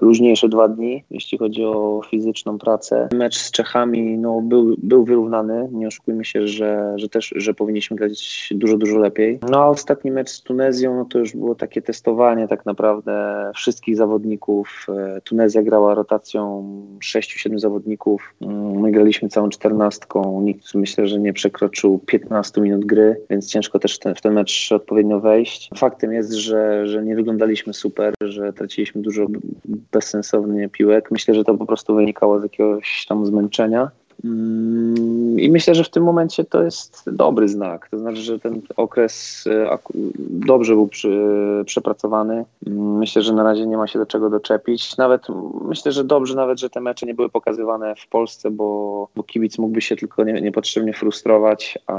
luźniejsze 0.00 0.48
dwa 0.48 0.68
dni, 0.68 1.04
jeśli 1.10 1.38
chodzi 1.38 1.64
o 1.64 2.00
fizyczną 2.10 2.58
pracę. 2.58 3.08
Mecz 3.14 3.36
z 3.36 3.50
Czechami 3.50 4.18
no, 4.18 4.40
był, 4.40 4.76
był 4.78 5.04
wyrównany. 5.04 5.68
Nie 5.72 5.88
oszukujmy 5.88 6.24
się, 6.24 6.48
że, 6.48 6.92
że 6.96 7.08
też 7.08 7.34
że 7.36 7.54
powinniśmy 7.54 7.96
grać 7.96 8.48
dużo, 8.50 8.76
dużo 8.76 8.98
lepiej. 8.98 9.38
No 9.50 9.62
a 9.62 9.66
ostatni 9.66 10.10
mecz 10.10 10.30
z 10.30 10.42
Tunezją 10.42 10.75
Tunezją 10.76 10.96
no 10.96 11.04
to 11.04 11.18
już 11.18 11.36
było 11.36 11.54
takie 11.54 11.82
testowanie 11.82 12.48
tak 12.48 12.66
naprawdę 12.66 13.50
wszystkich 13.54 13.96
zawodników. 13.96 14.86
E, 14.88 15.20
Tunezja 15.20 15.62
grała 15.62 15.94
rotacją 15.94 16.64
6-7 17.00 17.58
zawodników. 17.58 18.34
Mm, 18.40 18.80
my 18.80 18.92
graliśmy 18.92 19.28
całą 19.28 19.48
czternastką. 19.48 20.40
Nikt 20.42 20.74
myślę, 20.74 21.08
że 21.08 21.20
nie 21.20 21.32
przekroczył 21.32 21.98
15 21.98 22.60
minut 22.60 22.84
gry, 22.84 23.20
więc 23.30 23.48
ciężko 23.48 23.78
też 23.78 23.98
ten, 23.98 24.14
w 24.14 24.20
ten 24.20 24.32
mecz 24.32 24.72
odpowiednio 24.72 25.20
wejść. 25.20 25.70
Faktem 25.76 26.12
jest, 26.12 26.32
że, 26.32 26.86
że 26.86 27.02
nie 27.02 27.14
wyglądaliśmy 27.14 27.72
super, 27.72 28.14
że 28.20 28.52
traciliśmy 28.52 29.02
dużo 29.02 29.26
bezsensownie 29.92 30.68
piłek. 30.68 31.10
Myślę, 31.10 31.34
że 31.34 31.44
to 31.44 31.54
po 31.54 31.66
prostu 31.66 31.94
wynikało 31.94 32.40
z 32.40 32.42
jakiegoś 32.42 33.06
tam 33.08 33.26
zmęczenia. 33.26 33.90
Mm, 34.24 35.40
I 35.40 35.50
myślę, 35.50 35.74
że 35.74 35.84
w 35.84 35.90
tym 35.90 36.04
momencie 36.04 36.44
to 36.44 36.62
jest 36.62 37.02
dobry 37.06 37.48
znak. 37.48 37.88
To 37.88 37.98
znaczy, 37.98 38.20
że 38.20 38.38
ten 38.38 38.60
okres 38.76 39.44
e, 39.46 39.78
dobrze 40.28 40.74
był 40.74 40.88
przy, 40.88 41.18
przepracowany. 41.66 42.44
Mm, 42.66 42.98
myślę, 42.98 43.22
że 43.22 43.32
na 43.32 43.42
razie 43.42 43.66
nie 43.66 43.76
ma 43.76 43.86
się 43.86 43.98
do 43.98 44.06
czego 44.06 44.30
doczepić. 44.30 44.96
Nawet 44.96 45.22
myślę, 45.68 45.92
że 45.92 46.04
dobrze 46.04 46.34
nawet, 46.34 46.60
że 46.60 46.70
te 46.70 46.80
mecze 46.80 47.06
nie 47.06 47.14
były 47.14 47.28
pokazywane 47.28 47.94
w 47.96 48.08
Polsce, 48.08 48.50
bo, 48.50 49.08
bo 49.16 49.22
kibic 49.22 49.58
mógłby 49.58 49.80
się 49.80 49.96
tylko 49.96 50.24
nie, 50.24 50.32
niepotrzebnie 50.32 50.92
frustrować, 50.92 51.78
a, 51.86 51.94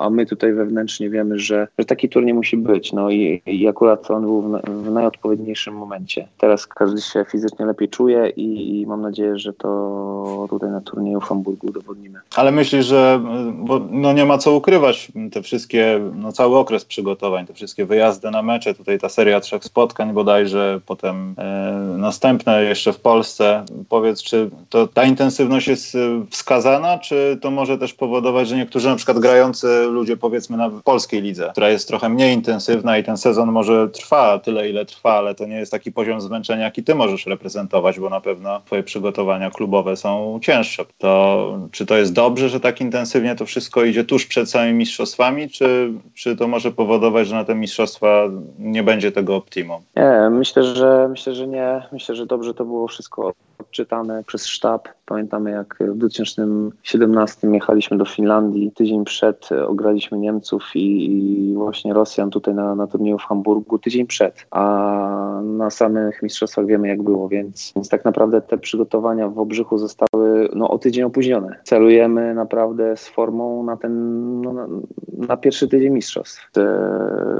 a 0.00 0.10
my 0.10 0.26
tutaj 0.26 0.52
wewnętrznie 0.52 1.10
wiemy, 1.10 1.38
że, 1.38 1.68
że 1.78 1.84
taki 1.84 2.08
turniej 2.08 2.34
musi 2.34 2.56
być. 2.56 2.92
No 2.92 3.10
i, 3.10 3.42
i 3.46 3.68
akurat 3.68 4.10
on 4.10 4.22
był 4.22 4.42
w, 4.42 4.60
w 4.84 4.90
najodpowiedniejszym 4.90 5.74
momencie. 5.74 6.28
Teraz 6.38 6.66
każdy 6.66 7.00
się 7.00 7.24
fizycznie 7.30 7.66
lepiej 7.66 7.88
czuje 7.88 8.28
i, 8.28 8.80
i 8.80 8.86
mam 8.86 9.02
nadzieję, 9.02 9.38
że 9.38 9.52
to 9.52 10.46
tutaj 10.50 10.70
na 10.70 10.80
turnieju 10.80 11.20
Hamburgu 11.20 11.66
udowodnimy. 11.66 12.18
Ale 12.36 12.52
myślisz, 12.52 12.86
że 12.86 13.20
bo 13.54 13.80
no 13.90 14.12
nie 14.12 14.24
ma 14.24 14.38
co 14.38 14.52
ukrywać, 14.52 15.12
te 15.32 15.42
wszystkie, 15.42 16.00
no 16.14 16.32
cały 16.32 16.56
okres 16.56 16.84
przygotowań, 16.84 17.46
te 17.46 17.54
wszystkie 17.54 17.86
wyjazdy 17.86 18.30
na 18.30 18.42
mecze, 18.42 18.74
tutaj 18.74 18.98
ta 18.98 19.08
seria 19.08 19.40
trzech 19.40 19.64
spotkań 19.64 20.12
bodajże, 20.12 20.80
potem 20.86 21.34
e, 21.38 21.72
następne 21.98 22.64
jeszcze 22.64 22.92
w 22.92 23.00
Polsce. 23.00 23.64
Powiedz, 23.88 24.22
czy 24.22 24.50
to 24.68 24.86
ta 24.86 25.04
intensywność 25.04 25.68
jest 25.68 25.94
e, 25.94 25.98
wskazana, 26.30 26.98
czy 26.98 27.38
to 27.40 27.50
może 27.50 27.78
też 27.78 27.94
powodować, 27.94 28.48
że 28.48 28.56
niektórzy 28.56 28.88
na 28.88 28.96
przykład 28.96 29.18
grający 29.18 29.83
ludzie 29.86 30.16
powiedzmy 30.16 30.56
na 30.56 30.70
polskiej 30.84 31.22
lidze, 31.22 31.48
która 31.52 31.68
jest 31.68 31.88
trochę 31.88 32.08
mniej 32.08 32.34
intensywna 32.34 32.98
i 32.98 33.04
ten 33.04 33.16
sezon 33.16 33.52
może 33.52 33.88
trwa 33.88 34.38
tyle, 34.38 34.70
ile 34.70 34.84
trwa, 34.84 35.12
ale 35.12 35.34
to 35.34 35.46
nie 35.46 35.56
jest 35.56 35.72
taki 35.72 35.92
poziom 35.92 36.20
zmęczenia, 36.20 36.64
jaki 36.64 36.84
ty 36.84 36.94
możesz 36.94 37.26
reprezentować, 37.26 38.00
bo 38.00 38.10
na 38.10 38.20
pewno 38.20 38.60
twoje 38.60 38.82
przygotowania 38.82 39.50
klubowe 39.50 39.96
są 39.96 40.38
cięższe. 40.42 40.84
To 40.98 41.58
czy 41.72 41.86
to 41.86 41.96
jest 41.96 42.12
dobrze, 42.12 42.48
że 42.48 42.60
tak 42.60 42.80
intensywnie 42.80 43.36
to 43.36 43.46
wszystko 43.46 43.84
idzie 43.84 44.04
tuż 44.04 44.26
przed 44.26 44.50
samymi 44.50 44.78
mistrzostwami, 44.78 45.48
czy, 45.48 45.92
czy 46.14 46.36
to 46.36 46.48
może 46.48 46.72
powodować, 46.72 47.28
że 47.28 47.34
na 47.34 47.44
te 47.44 47.54
mistrzostwa 47.54 48.30
nie 48.58 48.82
będzie 48.82 49.12
tego 49.12 49.36
optimum? 49.36 49.82
Nie, 49.96 50.30
myślę, 50.30 50.62
że 50.62 51.08
myślę, 51.08 51.34
że 51.34 51.46
nie. 51.46 51.82
Myślę, 51.92 52.14
że 52.14 52.26
dobrze 52.26 52.54
to 52.54 52.64
było 52.64 52.88
wszystko 52.88 53.32
odczytane 53.58 54.24
przez 54.24 54.46
sztab. 54.46 54.88
Pamiętamy, 55.06 55.50
jak 55.50 55.78
w 55.80 55.98
2017 55.98 57.48
jechaliśmy 57.48 57.98
do 57.98 58.04
Finlandii. 58.04 58.72
Tydzień 58.72 59.04
przed 59.04 59.48
ograliśmy 59.74 60.18
Niemców 60.18 60.62
i, 60.74 61.12
i 61.12 61.54
właśnie 61.54 61.94
Rosjan 61.94 62.30
tutaj 62.30 62.54
na, 62.54 62.74
na 62.74 62.86
turnieju 62.86 63.18
w 63.18 63.22
Hamburgu. 63.22 63.78
Tydzień 63.78 64.06
przed. 64.06 64.46
A 64.50 65.40
na 65.44 65.70
samych 65.70 66.22
mistrzostwach 66.22 66.66
wiemy, 66.66 66.88
jak 66.88 67.02
było, 67.02 67.28
więc, 67.28 67.72
więc 67.76 67.88
tak 67.88 68.04
naprawdę 68.04 68.40
te 68.40 68.58
przygotowania 68.58 69.28
w 69.28 69.38
Obrzychu 69.38 69.78
zostały 69.78 70.48
no, 70.54 70.70
o 70.70 70.78
tydzień 70.78 71.04
opóźnione. 71.04 71.56
Celujemy 71.64 72.34
naprawdę 72.34 72.96
z 72.96 73.08
formą 73.08 73.64
na 73.64 73.76
ten, 73.76 73.92
no, 74.42 74.52
na, 74.52 74.66
na, 75.28 75.36
pierwszy 75.36 75.68
tydzień 75.68 75.92
mistrzostw. 75.92 76.50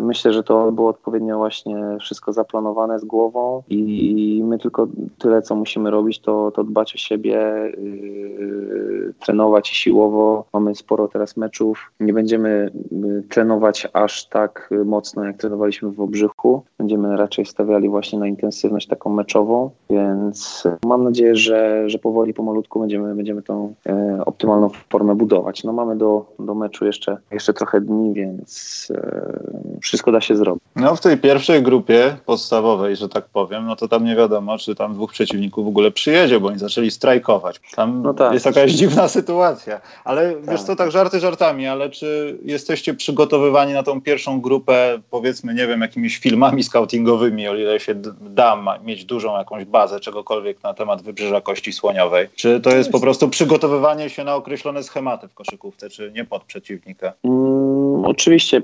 Myślę, 0.01 0.33
że 0.33 0.43
to 0.43 0.73
było 0.73 0.89
odpowiednio 0.89 1.39
właśnie 1.39 1.97
wszystko 2.01 2.33
zaplanowane 2.33 2.99
z 2.99 3.05
głową 3.05 3.63
i, 3.69 4.39
i 4.39 4.45
my 4.45 4.59
tylko 4.59 4.87
tyle, 5.19 5.43
co 5.43 5.55
musimy 5.55 5.91
robić, 5.91 6.21
to, 6.21 6.51
to 6.51 6.65
dbać 6.65 6.95
o 6.95 6.99
siebie, 6.99 7.33
yy, 7.79 9.15
trenować 9.21 9.69
siłowo. 9.69 10.45
Mamy 10.53 10.75
sporo 10.75 11.09
teraz 11.09 11.37
meczów. 11.37 11.93
Nie 12.01 12.13
będziemy 12.13 12.24
yy, 12.33 13.23
trenować 13.29 13.89
aż 13.93 14.27
tak 14.27 14.71
mocno, 14.85 15.25
jak 15.25 15.37
trenowaliśmy 15.37 15.91
w 15.91 16.01
Obrzychu. 16.01 16.63
Będziemy 16.79 17.17
raczej 17.17 17.47
stawiali 17.47 17.89
właśnie 17.89 18.19
na 18.19 18.27
intensywność 18.27 18.87
taką 18.87 19.11
meczową, 19.11 19.71
więc 19.91 20.65
mam 20.85 21.05
nadzieję, 21.05 21.37
że, 21.37 21.91
że 21.91 21.99
powoli, 21.99 22.35
pomalutku 22.35 22.81
będziemy, 22.81 23.15
będziemy 23.15 23.43
tą 23.43 23.75
e, 23.87 24.21
optymalną 24.25 24.71
formę 24.89 25.15
budować. 25.15 25.65
No 25.65 25.73
mamy 25.73 25.97
do, 25.97 26.27
do 26.39 26.55
meczu 26.55 26.87
jeszcze, 26.87 27.17
jeszcze 27.31 27.53
trochę 27.53 27.81
dni, 27.81 28.13
więc 28.13 28.89
e, 28.95 29.39
wszystko 29.83 30.13
da 30.13 30.21
się 30.21 30.37
zrobić. 30.37 30.63
No 30.77 30.97
w 30.97 31.01
tej 31.01 31.19
pierwszej 31.19 31.63
grupie 31.63 32.17
podstawowej, 32.27 32.97
że 32.97 33.09
tak 33.09 33.25
powiem, 33.25 33.67
no 33.67 33.77
to 33.77 33.89
tam 33.89 34.05
nie 34.05 34.17
wiadomo, 34.17 34.59
czy 34.59 34.75
tam 34.75 34.95
dwóch 34.95 35.13
przeciwników 35.13 35.65
w 35.65 35.69
ogóle 35.69 35.91
przyjedzie, 35.91 36.41
bo 36.41 36.49
oni 36.49 36.59
zaczęli 36.59 36.91
strajkować. 36.91 37.61
Tam 37.77 38.03
no 38.03 38.15
tak. 38.15 38.33
jest 38.35 38.47
jakaś 38.47 38.73
dziwna 38.73 39.09
sytuacja. 39.09 39.81
Ale 40.05 40.33
tak. 40.33 40.51
wiesz 40.51 40.63
co, 40.63 40.77
tak 40.77 40.91
żarty 40.91 41.21
żartami, 41.21 41.67
ale 41.67 41.91
czy 41.91 42.14
jesteście 42.45 42.95
przygotowywani 42.95 43.73
na 43.73 43.83
tą 43.83 44.01
pierwszą 44.01 44.41
grupę, 44.41 45.01
powiedzmy, 45.11 45.55
nie 45.55 45.67
wiem, 45.67 45.81
jakimiś 45.81 46.19
filmami 46.19 46.63
scoutingowymi, 46.63 47.49
o 47.49 47.57
ile 47.57 47.81
się 47.81 47.95
da 48.21 48.79
mieć 48.85 49.05
dużą 49.05 49.39
jakąś 49.39 49.65
bazę 49.65 50.01
czegokolwiek 50.01 50.63
na 50.63 50.75
temat 50.75 51.03
Wybrzeża 51.03 51.41
Kości 51.41 51.73
Słoniowej? 51.73 52.29
Czy 52.35 52.61
to 52.61 52.71
jest 52.71 52.91
po 52.91 53.01
prostu 53.01 53.29
przygotowywanie 53.29 54.11
się 54.11 54.25
na 54.25 54.35
określone 54.35 54.83
schematy 54.83 55.29
w 55.29 55.35
koszykówce, 55.35 55.91
czy 55.91 56.13
nie 56.15 56.25
pod 56.25 56.45
przeciwnika? 56.45 57.13
Mm, 57.25 58.05
oczywiście 58.05 58.63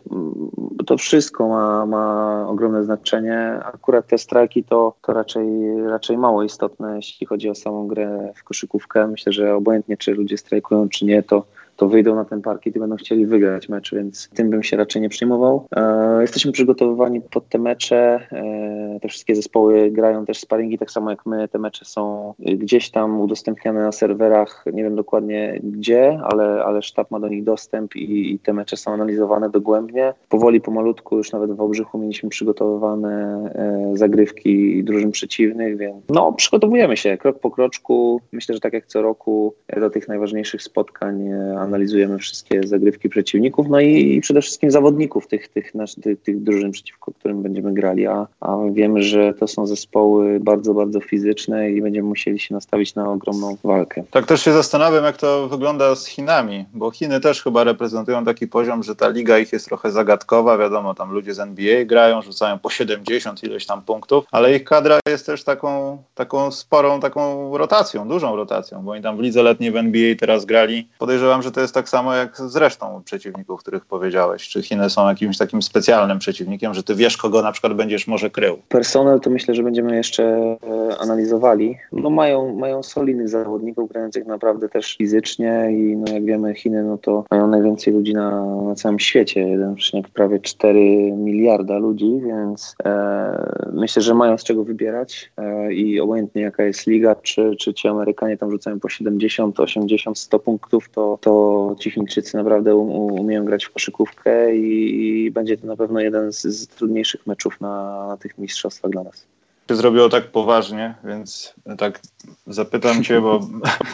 to 0.86 0.96
wszystko 0.96 1.48
ma, 1.48 1.86
ma 1.86 2.46
ogromne 2.48 2.84
znaczenie. 2.84 3.60
Akurat 3.64 4.06
te 4.06 4.18
strajki 4.18 4.64
to, 4.64 4.94
to 5.02 5.12
raczej, 5.12 5.44
raczej 5.86 6.18
mało 6.18 6.42
istotne, 6.42 6.96
jeśli 6.96 7.26
chodzi 7.26 7.50
o 7.50 7.54
samą 7.54 7.86
grę 7.86 8.32
w 8.36 8.44
koszykówkę. 8.44 9.06
Myślę, 9.06 9.32
że 9.32 9.54
obojętnie 9.54 9.96
czy 9.96 10.14
ludzie 10.14 10.38
strajkują, 10.38 10.88
czy 10.88 11.04
nie, 11.04 11.22
to 11.22 11.44
to 11.80 11.88
wyjdą 11.88 12.14
na 12.14 12.24
ten 12.24 12.42
parkiet 12.42 12.76
i 12.76 12.78
będą 12.78 12.96
chcieli 12.96 13.26
wygrać 13.26 13.68
mecz, 13.68 13.94
więc 13.94 14.28
tym 14.28 14.50
bym 14.50 14.62
się 14.62 14.76
raczej 14.76 15.02
nie 15.02 15.08
przejmował. 15.08 15.66
E, 15.76 16.20
jesteśmy 16.20 16.52
przygotowywani 16.52 17.20
pod 17.20 17.48
te 17.48 17.58
mecze. 17.58 18.20
E, 18.32 19.00
te 19.02 19.08
wszystkie 19.08 19.34
zespoły 19.34 19.90
grają 19.90 20.26
też 20.26 20.38
sparingi, 20.38 20.78
tak 20.78 20.90
samo 20.90 21.10
jak 21.10 21.26
my. 21.26 21.48
Te 21.48 21.58
mecze 21.58 21.84
są 21.84 22.34
gdzieś 22.38 22.90
tam 22.90 23.20
udostępniane 23.20 23.82
na 23.82 23.92
serwerach, 23.92 24.64
nie 24.72 24.82
wiem 24.82 24.96
dokładnie 24.96 25.60
gdzie, 25.62 26.20
ale, 26.22 26.64
ale 26.64 26.82
sztab 26.82 27.10
ma 27.10 27.20
do 27.20 27.28
nich 27.28 27.44
dostęp 27.44 27.96
i, 27.96 28.32
i 28.34 28.38
te 28.38 28.52
mecze 28.52 28.76
są 28.76 28.92
analizowane 28.92 29.50
dogłębnie. 29.50 30.14
Powoli, 30.28 30.60
pomalutku, 30.60 31.16
już 31.16 31.32
nawet 31.32 31.52
w 31.52 31.60
Obrzychu 31.60 31.98
mieliśmy 31.98 32.28
przygotowywane 32.28 33.44
e, 33.54 33.96
zagrywki 33.96 34.84
drużyn 34.84 35.10
przeciwnych, 35.10 35.76
więc 35.76 35.96
no, 36.08 36.32
przygotowujemy 36.32 36.96
się 36.96 37.18
krok 37.18 37.38
po 37.38 37.50
kroczku. 37.50 38.20
Myślę, 38.32 38.54
że 38.54 38.60
tak 38.60 38.72
jak 38.72 38.86
co 38.86 39.02
roku 39.02 39.54
do 39.80 39.90
tych 39.90 40.08
najważniejszych 40.08 40.62
spotkań 40.62 41.28
analizujemy 41.70 42.18
wszystkie 42.18 42.60
zagrywki 42.66 43.08
przeciwników, 43.08 43.68
no 43.68 43.80
i 43.80 44.20
przede 44.20 44.42
wszystkim 44.42 44.70
zawodników 44.70 45.26
tych, 45.26 45.48
tych, 45.48 45.74
nasz, 45.74 45.94
tych, 45.94 46.22
tych 46.22 46.42
drużyn, 46.42 46.70
przeciwko 46.70 47.12
którym 47.20 47.42
będziemy 47.42 47.74
grali, 47.74 48.06
a, 48.06 48.26
a 48.40 48.56
wiemy, 48.72 49.02
że 49.02 49.34
to 49.34 49.48
są 49.48 49.66
zespoły 49.66 50.40
bardzo, 50.40 50.74
bardzo 50.74 51.00
fizyczne 51.00 51.70
i 51.70 51.82
będziemy 51.82 52.08
musieli 52.08 52.38
się 52.38 52.54
nastawić 52.54 52.94
na 52.94 53.10
ogromną 53.10 53.56
walkę. 53.64 54.04
Tak 54.10 54.26
też 54.26 54.42
się 54.42 54.52
zastanawiam, 54.52 55.04
jak 55.04 55.16
to 55.16 55.48
wygląda 55.48 55.94
z 55.94 56.06
Chinami, 56.06 56.64
bo 56.74 56.90
Chiny 56.90 57.20
też 57.20 57.42
chyba 57.42 57.64
reprezentują 57.64 58.24
taki 58.24 58.48
poziom, 58.48 58.82
że 58.82 58.96
ta 58.96 59.08
liga 59.08 59.38
ich 59.38 59.52
jest 59.52 59.66
trochę 59.66 59.90
zagadkowa, 59.90 60.58
wiadomo, 60.58 60.94
tam 60.94 61.12
ludzie 61.12 61.34
z 61.34 61.40
NBA 61.40 61.84
grają, 61.84 62.22
rzucają 62.22 62.58
po 62.58 62.70
70 62.70 63.42
ileś 63.44 63.66
tam 63.66 63.82
punktów, 63.82 64.24
ale 64.30 64.56
ich 64.56 64.64
kadra 64.64 64.98
jest 65.08 65.26
też 65.26 65.44
taką, 65.44 66.02
taką 66.14 66.50
sporą, 66.50 67.00
taką 67.00 67.56
rotacją, 67.58 68.08
dużą 68.08 68.36
rotacją, 68.36 68.82
bo 68.82 68.92
oni 68.92 69.02
tam 69.02 69.16
w 69.16 69.20
lidze 69.20 69.42
letniej 69.42 69.70
w 69.70 69.76
NBA 69.76 70.14
teraz 70.18 70.44
grali. 70.44 70.88
Podejrzewam, 70.98 71.42
że 71.42 71.52
to 71.52 71.59
to 71.60 71.64
jest 71.64 71.74
tak 71.74 71.88
samo 71.88 72.14
jak 72.14 72.36
z 72.36 72.56
resztą 72.56 73.02
przeciwników, 73.04 73.60
których 73.60 73.84
powiedziałeś. 73.84 74.48
Czy 74.48 74.62
Chiny 74.62 74.90
są 74.90 75.08
jakimś 75.08 75.38
takim 75.38 75.62
specjalnym 75.62 76.18
przeciwnikiem, 76.18 76.74
że 76.74 76.82
ty 76.82 76.94
wiesz, 76.94 77.16
kogo 77.16 77.42
na 77.42 77.52
przykład 77.52 77.74
będziesz 77.74 78.06
może 78.06 78.30
krył? 78.30 78.58
Personel 78.68 79.20
to 79.20 79.30
myślę, 79.30 79.54
że 79.54 79.62
będziemy 79.62 79.96
jeszcze 79.96 80.24
e, 80.24 80.56
analizowali. 80.98 81.76
No 81.92 82.10
mają, 82.10 82.54
mają 82.54 82.82
solidnych 82.82 83.28
zawodników, 83.28 83.88
grających 83.88 84.26
naprawdę 84.26 84.68
też 84.68 84.96
fizycznie 84.96 85.68
i 85.70 85.96
no 85.96 86.12
jak 86.12 86.24
wiemy 86.24 86.54
Chiny, 86.54 86.82
no 86.82 86.98
to 86.98 87.24
mają 87.30 87.46
najwięcej 87.46 87.94
ludzi 87.94 88.14
na, 88.14 88.44
na 88.44 88.74
całym 88.74 88.98
świecie, 88.98 89.44
1,4 89.44 90.02
prawie 90.14 90.40
4 90.40 91.12
miliarda 91.12 91.78
ludzi, 91.78 92.20
więc 92.26 92.74
e, 92.84 93.70
myślę, 93.72 94.02
że 94.02 94.14
mają 94.14 94.38
z 94.38 94.44
czego 94.44 94.64
wybierać 94.64 95.32
e, 95.36 95.72
i 95.72 96.00
obojętnie 96.00 96.42
jaka 96.42 96.64
jest 96.64 96.86
liga, 96.86 97.14
czy, 97.14 97.56
czy 97.58 97.74
ci 97.74 97.88
Amerykanie 97.88 98.36
tam 98.36 98.50
rzucają 98.50 98.80
po 98.80 98.88
70, 98.88 99.60
80, 99.60 100.18
100 100.18 100.38
punktów, 100.38 100.88
to, 100.88 101.18
to 101.20 101.49
ci 101.80 101.90
Chińczycy 101.90 102.36
naprawdę 102.36 102.76
umieją 102.76 103.44
grać 103.44 103.64
w 103.64 103.72
koszykówkę 103.72 104.56
i 104.56 105.30
będzie 105.30 105.56
to 105.56 105.66
na 105.66 105.76
pewno 105.76 106.00
jeden 106.00 106.32
z, 106.32 106.42
z 106.42 106.68
trudniejszych 106.68 107.26
meczów 107.26 107.60
na, 107.60 108.06
na 108.08 108.16
tych 108.16 108.38
mistrzostwach 108.38 108.90
dla 108.90 109.02
nas 109.02 109.26
się 109.70 109.76
zrobiło 109.76 110.08
tak 110.08 110.26
poważnie, 110.26 110.94
więc 111.04 111.54
tak 111.78 112.00
zapytam 112.46 113.04
cię, 113.04 113.20
bo 113.20 113.40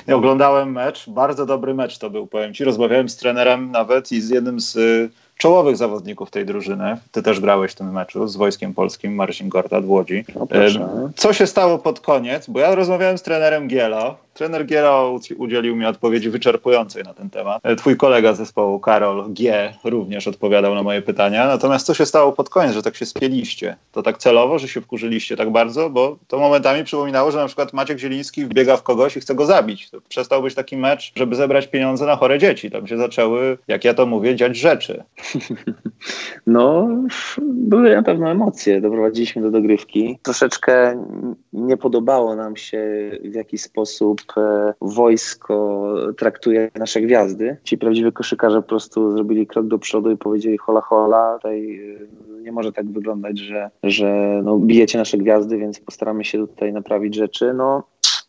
oglądałem 0.16 0.72
mecz, 0.72 1.10
bardzo 1.10 1.46
dobry 1.46 1.74
mecz 1.74 1.98
to 1.98 2.10
był, 2.10 2.26
powiem 2.26 2.54
ci, 2.54 2.64
rozmawiałem 2.64 3.08
z 3.08 3.16
trenerem 3.16 3.70
nawet 3.70 4.12
i 4.12 4.20
z 4.20 4.30
jednym 4.30 4.60
z 4.60 4.78
czołowych 5.38 5.76
zawodników 5.76 6.30
tej 6.30 6.46
drużyny. 6.46 6.96
Ty 7.12 7.22
też 7.22 7.40
grałeś 7.40 7.72
w 7.72 7.74
tym 7.74 7.92
meczu 7.92 8.28
z 8.28 8.36
Wojskiem 8.36 8.74
Polskim, 8.74 9.14
Marcin 9.14 9.48
Gorta, 9.48 9.80
Łodzi. 9.84 10.24
Co 11.16 11.32
się 11.32 11.46
stało 11.46 11.78
pod 11.78 12.00
koniec? 12.00 12.48
Bo 12.48 12.60
ja 12.60 12.74
rozmawiałem 12.74 13.18
z 13.18 13.22
trenerem 13.22 13.68
Gielo. 13.68 14.25
Trener 14.36 14.66
Gielo 14.66 15.18
udzielił 15.36 15.76
mi 15.76 15.86
odpowiedzi 15.86 16.30
wyczerpującej 16.30 17.02
na 17.02 17.14
ten 17.14 17.30
temat. 17.30 17.60
E, 17.62 17.76
twój 17.76 17.96
kolega 17.96 18.32
zespołu, 18.32 18.80
Karol 18.80 19.24
G., 19.28 19.72
również 19.84 20.28
odpowiadał 20.28 20.74
na 20.74 20.82
moje 20.82 21.02
pytania. 21.02 21.46
Natomiast 21.46 21.86
co 21.86 21.94
się 21.94 22.06
stało 22.06 22.32
pod 22.32 22.48
koniec, 22.48 22.72
że 22.74 22.82
tak 22.82 22.96
się 22.96 23.06
spieliście? 23.06 23.76
To 23.92 24.02
tak 24.02 24.18
celowo, 24.18 24.58
że 24.58 24.68
się 24.68 24.80
wkurzyliście 24.80 25.36
tak 25.36 25.52
bardzo? 25.52 25.90
Bo 25.90 26.18
to 26.28 26.38
momentami 26.38 26.84
przypominało, 26.84 27.30
że 27.30 27.38
na 27.38 27.46
przykład 27.46 27.72
Maciek 27.72 27.98
Zieliński 27.98 28.44
wbiega 28.44 28.76
w 28.76 28.82
kogoś 28.82 29.16
i 29.16 29.20
chce 29.20 29.34
go 29.34 29.46
zabić. 29.46 29.90
To 29.90 30.00
przestał 30.08 30.42
być 30.42 30.54
taki 30.54 30.76
mecz, 30.76 31.12
żeby 31.16 31.36
zebrać 31.36 31.66
pieniądze 31.66 32.06
na 32.06 32.16
chore 32.16 32.38
dzieci. 32.38 32.70
Tam 32.70 32.86
się 32.86 32.96
zaczęły, 32.96 33.58
jak 33.68 33.84
ja 33.84 33.94
to 33.94 34.06
mówię, 34.06 34.36
dziać 34.36 34.56
rzeczy. 34.56 35.02
No, 36.46 36.88
były 37.42 37.94
na 37.96 38.02
pewno 38.02 38.30
emocje. 38.30 38.80
Doprowadziliśmy 38.80 39.42
do 39.42 39.50
dogrywki. 39.50 40.18
Troszeczkę 40.22 41.04
nie 41.52 41.76
podobało 41.76 42.36
nam 42.36 42.56
się, 42.56 43.10
w 43.24 43.34
jaki 43.34 43.58
sposób 43.58 44.25
wojsko 44.80 45.84
traktuje 46.18 46.70
nasze 46.74 47.00
gwiazdy. 47.00 47.56
Ci 47.64 47.78
prawdziwi 47.78 48.12
koszykarze 48.12 48.62
po 48.62 48.68
prostu 48.68 49.10
zrobili 49.10 49.46
krok 49.46 49.66
do 49.66 49.78
przodu 49.78 50.10
i 50.10 50.16
powiedzieli 50.16 50.58
hola 50.58 50.80
hola, 50.80 51.34
tutaj 51.34 51.80
e, 52.40 52.42
nie 52.42 52.52
może 52.52 52.72
tak 52.72 52.86
wyglądać, 52.86 53.38
że, 53.38 53.70
że 53.82 54.40
no, 54.44 54.58
bijecie 54.58 54.98
nasze 54.98 55.18
gwiazdy, 55.18 55.58
więc 55.58 55.80
postaramy 55.80 56.24
się 56.24 56.38
tutaj 56.38 56.72
naprawić 56.72 57.14
rzeczy. 57.14 57.54
No, 57.54 57.82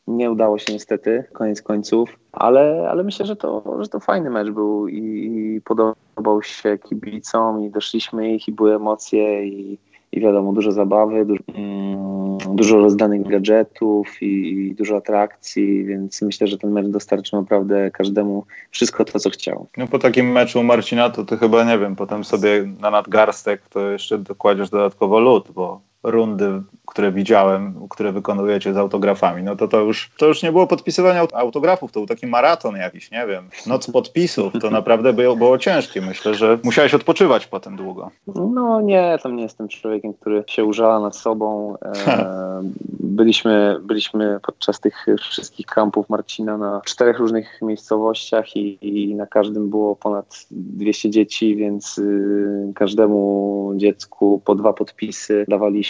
nie 0.07 0.31
udało 0.31 0.57
się 0.57 0.73
niestety, 0.73 1.23
koniec 1.33 1.61
końców, 1.61 2.19
ale, 2.31 2.87
ale 2.89 3.03
myślę, 3.03 3.25
że 3.25 3.35
to, 3.35 3.77
że 3.79 3.87
to 3.87 3.99
fajny 3.99 4.29
mecz 4.29 4.49
był 4.49 4.87
i, 4.87 4.97
i 4.97 5.61
podobał 5.61 6.43
się 6.43 6.77
kibicom 6.77 7.63
i 7.63 7.69
doszliśmy 7.69 8.33
ich 8.33 8.47
i 8.47 8.51
były 8.51 8.75
emocje 8.75 9.47
i, 9.47 9.79
i 10.11 10.19
wiadomo, 10.19 10.53
dużo 10.53 10.71
zabawy, 10.71 11.25
dużo, 11.25 11.43
mm, 11.55 12.37
dużo 12.55 12.77
rozdanych 12.77 13.27
gadżetów 13.27 14.21
i, 14.21 14.75
dużo 14.77 14.97
atrakcji, 14.97 15.85
więc 15.85 16.21
myślę, 16.21 16.47
że 16.47 16.57
ten 16.57 16.71
mecz 16.71 16.87
dostarczył 16.87 17.41
naprawdę 17.41 17.91
każdemu 17.91 18.45
wszystko 18.71 19.05
to, 19.05 19.19
co 19.19 19.29
chciał. 19.29 19.67
No 19.77 19.87
po 19.87 19.99
takim 19.99 20.31
meczu 20.31 20.63
Marcina 20.63 21.09
to 21.09 21.25
ty 21.25 21.37
chyba, 21.37 21.63
nie 21.63 21.79
wiem, 21.79 21.95
potem 21.95 22.23
sobie 22.23 22.67
na 22.81 22.91
nadgarstek 22.91 23.61
to 23.69 23.89
jeszcze 23.89 24.17
dokładziesz 24.17 24.69
dodatkowo 24.69 25.19
lód, 25.19 25.47
bo 25.55 25.86
rundy, 26.03 26.61
które 26.85 27.11
widziałem, 27.11 27.87
które 27.89 28.11
wykonujecie 28.11 28.73
z 28.73 28.77
autografami, 28.77 29.43
no 29.43 29.55
to 29.55 29.67
to 29.67 29.79
już, 29.79 30.11
to 30.17 30.25
już 30.25 30.43
nie 30.43 30.51
było 30.51 30.67
podpisywania 30.67 31.27
autografów, 31.33 31.91
to 31.91 31.99
był 31.99 32.07
taki 32.07 32.27
maraton 32.27 32.75
jakiś, 32.75 33.11
nie 33.11 33.27
wiem, 33.27 33.49
noc 33.67 33.91
podpisów, 33.91 34.53
to 34.61 34.69
naprawdę 34.69 35.13
było, 35.13 35.35
było 35.35 35.57
ciężkie. 35.57 36.01
Myślę, 36.01 36.35
że 36.35 36.59
musiałeś 36.63 36.93
odpoczywać 36.93 37.47
potem 37.47 37.75
długo. 37.75 38.11
No 38.35 38.81
nie, 38.81 39.17
tam 39.23 39.35
nie 39.35 39.43
jestem 39.43 39.67
człowiekiem, 39.67 40.13
który 40.13 40.43
się 40.47 40.65
użala 40.65 40.99
nad 40.99 41.15
sobą. 41.15 41.75
E, 42.07 42.61
byliśmy, 42.99 43.79
byliśmy 43.81 44.39
podczas 44.45 44.79
tych 44.79 45.05
wszystkich 45.19 45.65
kampów 45.65 46.09
Marcina 46.09 46.57
na 46.57 46.81
czterech 46.85 47.19
różnych 47.19 47.61
miejscowościach 47.61 48.55
i, 48.55 48.77
i 48.81 49.15
na 49.15 49.25
każdym 49.25 49.69
było 49.69 49.95
ponad 49.95 50.45
200 50.51 51.09
dzieci, 51.09 51.55
więc 51.55 51.97
y, 51.97 52.71
każdemu 52.75 53.73
dziecku 53.75 54.41
po 54.45 54.55
dwa 54.55 54.73
podpisy 54.73 55.45
dawaliśmy 55.47 55.86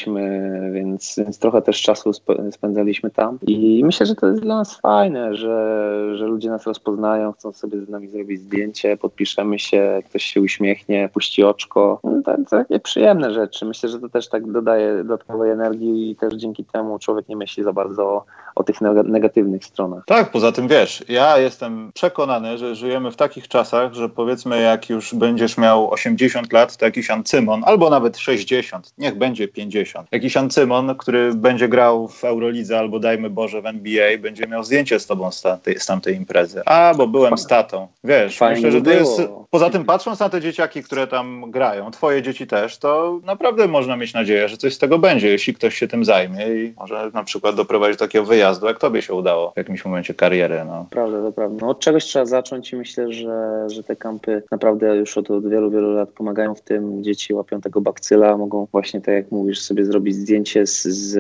więc, 0.74 1.16
więc 1.18 1.39
trochę 1.39 1.62
też 1.62 1.82
czasu 1.82 2.12
spędzaliśmy 2.51 3.10
tam. 3.10 3.39
I 3.48 3.82
myślę, 3.86 4.06
że 4.06 4.16
to 4.16 4.27
jest 4.27 4.42
dla 4.42 4.56
nas 4.56 4.80
fajne, 4.80 5.36
że, 5.36 6.18
że 6.18 6.25
ludzie 6.25 6.50
nas 6.50 6.68
rozpoznają, 6.68 7.34
chcą 7.34 7.54
sobie 7.54 7.82
z 7.82 7.89
nami 7.89 8.08
zrobić 8.08 8.42
zdjęcie, 8.42 8.98
podpiszemy 8.98 9.60
się, 9.60 10.01
ktoś 10.10 10.24
się 10.24 10.42
uśmiechnie, 10.42 11.10
puści 11.13 11.44
oczko. 11.44 12.00
No, 12.04 12.22
to, 12.25 12.38
to 12.38 12.44
takie 12.50 12.80
przyjemne 12.80 13.34
rzeczy. 13.34 13.66
Myślę, 13.66 13.89
że 13.89 14.00
to 14.00 14.10
też 14.10 14.30
tak 14.30 14.51
dodaje 14.51 14.98
dodatkowej 14.98 15.51
energii 15.51 16.12
i 16.12 16.16
też 16.16 16.34
dzięki 16.34 16.66
temu 16.66 17.00
człowiek 17.00 17.30
nie 17.30 17.36
myśli 17.36 17.63
za 17.63 17.74
bardzo 17.74 18.25
o 18.56 18.63
tych 18.63 18.82
negatywnych 19.04 19.66
stronach. 19.66 20.04
Tak, 20.06 20.32
poza 20.32 20.51
tym 20.51 20.68
wiesz, 20.68 21.04
ja 21.10 21.38
jestem 21.38 21.92
przekonany, 21.94 22.58
że 22.58 22.75
żyjemy 22.75 23.12
w 23.12 23.16
takich 23.16 23.48
czasach, 23.48 23.94
że 23.94 24.10
powiedzmy 24.10 24.62
jak 24.62 24.89
już 24.89 25.16
będziesz 25.16 25.58
miał 25.58 25.92
80 25.92 26.54
lat, 26.54 26.77
to 26.77 26.86
jakiś 26.86 27.10
Ancymon, 27.10 27.62
albo 27.66 27.89
nawet 27.89 28.18
60, 28.18 28.94
niech 28.98 29.18
będzie 29.18 29.48
50. 29.48 29.87
Jakiś 30.12 30.38
Ancymon, 30.38 30.96
który 30.96 31.34
będzie 31.34 31.67
grał 31.67 32.08
w 32.08 32.24
Eurolidze 32.24 32.79
albo 32.79 33.00
dajmy 33.00 33.29
Boże 33.29 33.62
w 33.62 33.65
NBA, 33.65 34.17
będzie 34.17 34.48
miał 34.48 34.63
zdjęcie 34.63 35.00
z 35.00 35.08
tobą 35.08 35.32
z 35.32 35.41
tamtej, 35.41 35.79
z 35.79 35.86
tamtej 35.86 36.15
imprezy. 36.15 36.62
A, 36.65 36.94
bo 36.98 37.08
byłem 37.08 37.38
z 37.38 37.48
tatą. 37.48 37.88
Wiesz, 38.03 38.38
Fajnie 38.38 38.56
myślę, 38.56 38.72
że 38.72 38.82
to 38.82 38.91
jest... 38.91 39.22
Poza 39.50 39.70
tym 39.70 39.86
patrząc 39.86 40.20
na 40.20 40.29
te 40.29 40.41
dzieciaki, 40.41 40.84
które 40.84 41.08
tam 41.08 41.51
grają, 41.51 41.91
twoje 41.91 42.22
dzieci 42.22 42.48
też, 42.48 42.77
to 42.77 43.20
naprawdę 43.25 43.67
można 43.67 43.98
mieć 43.98 44.13
nadzieję, 44.13 44.50
że 44.50 44.58
coś 44.58 44.74
z 44.74 44.77
tego 44.77 45.00
będzie, 45.00 45.29
jeśli 45.29 45.53
ktoś 45.53 45.75
się 45.75 45.88
tym 45.88 46.06
zajmie 46.06 46.48
i 46.48 46.74
może 46.79 47.12
na 47.13 47.24
przykład 47.24 47.56
doprowadzić 47.56 47.98
do 47.98 48.06
takiego 48.06 48.25
wyjazdu 48.25 48.58
wyjazdu, 48.58 48.67
jak 48.67 48.79
tobie 48.79 49.01
się 49.01 49.13
udało 49.13 49.51
w 49.51 49.58
jakimś 49.58 49.86
momencie 49.86 50.13
kariery. 50.13 50.63
No. 50.67 50.86
Prawda, 50.89 51.22
to 51.22 51.32
prawda. 51.32 51.58
No, 51.62 51.70
od 51.70 51.79
czegoś 51.79 52.06
trzeba 52.06 52.25
zacząć 52.25 52.74
i 52.74 52.75
myślę, 52.75 53.13
że, 53.13 53.65
że 53.70 53.84
te 53.84 53.96
kampy 53.96 54.44
naprawdę 54.51 54.96
już 54.96 55.17
od, 55.17 55.32
od 55.32 55.50
wielu, 55.50 55.72
wielu 55.72 55.91
lat 55.94 56.10
pomagają 56.10 56.56
w 56.56 56.62
tym. 56.62 57.03
Dzieci 57.03 57.34
łapią 57.34 57.62
tego 57.62 57.82
bakcyla, 57.82 58.38
mogą 58.38 58.67
właśnie 58.72 59.01
tak 59.01 59.15
jak 59.15 59.32
mówisz 59.32 59.62
sobie 59.62 59.76
zrobić 59.86 60.15
zdjęcie 60.15 60.67
z, 60.67 60.84
z, 60.84 61.12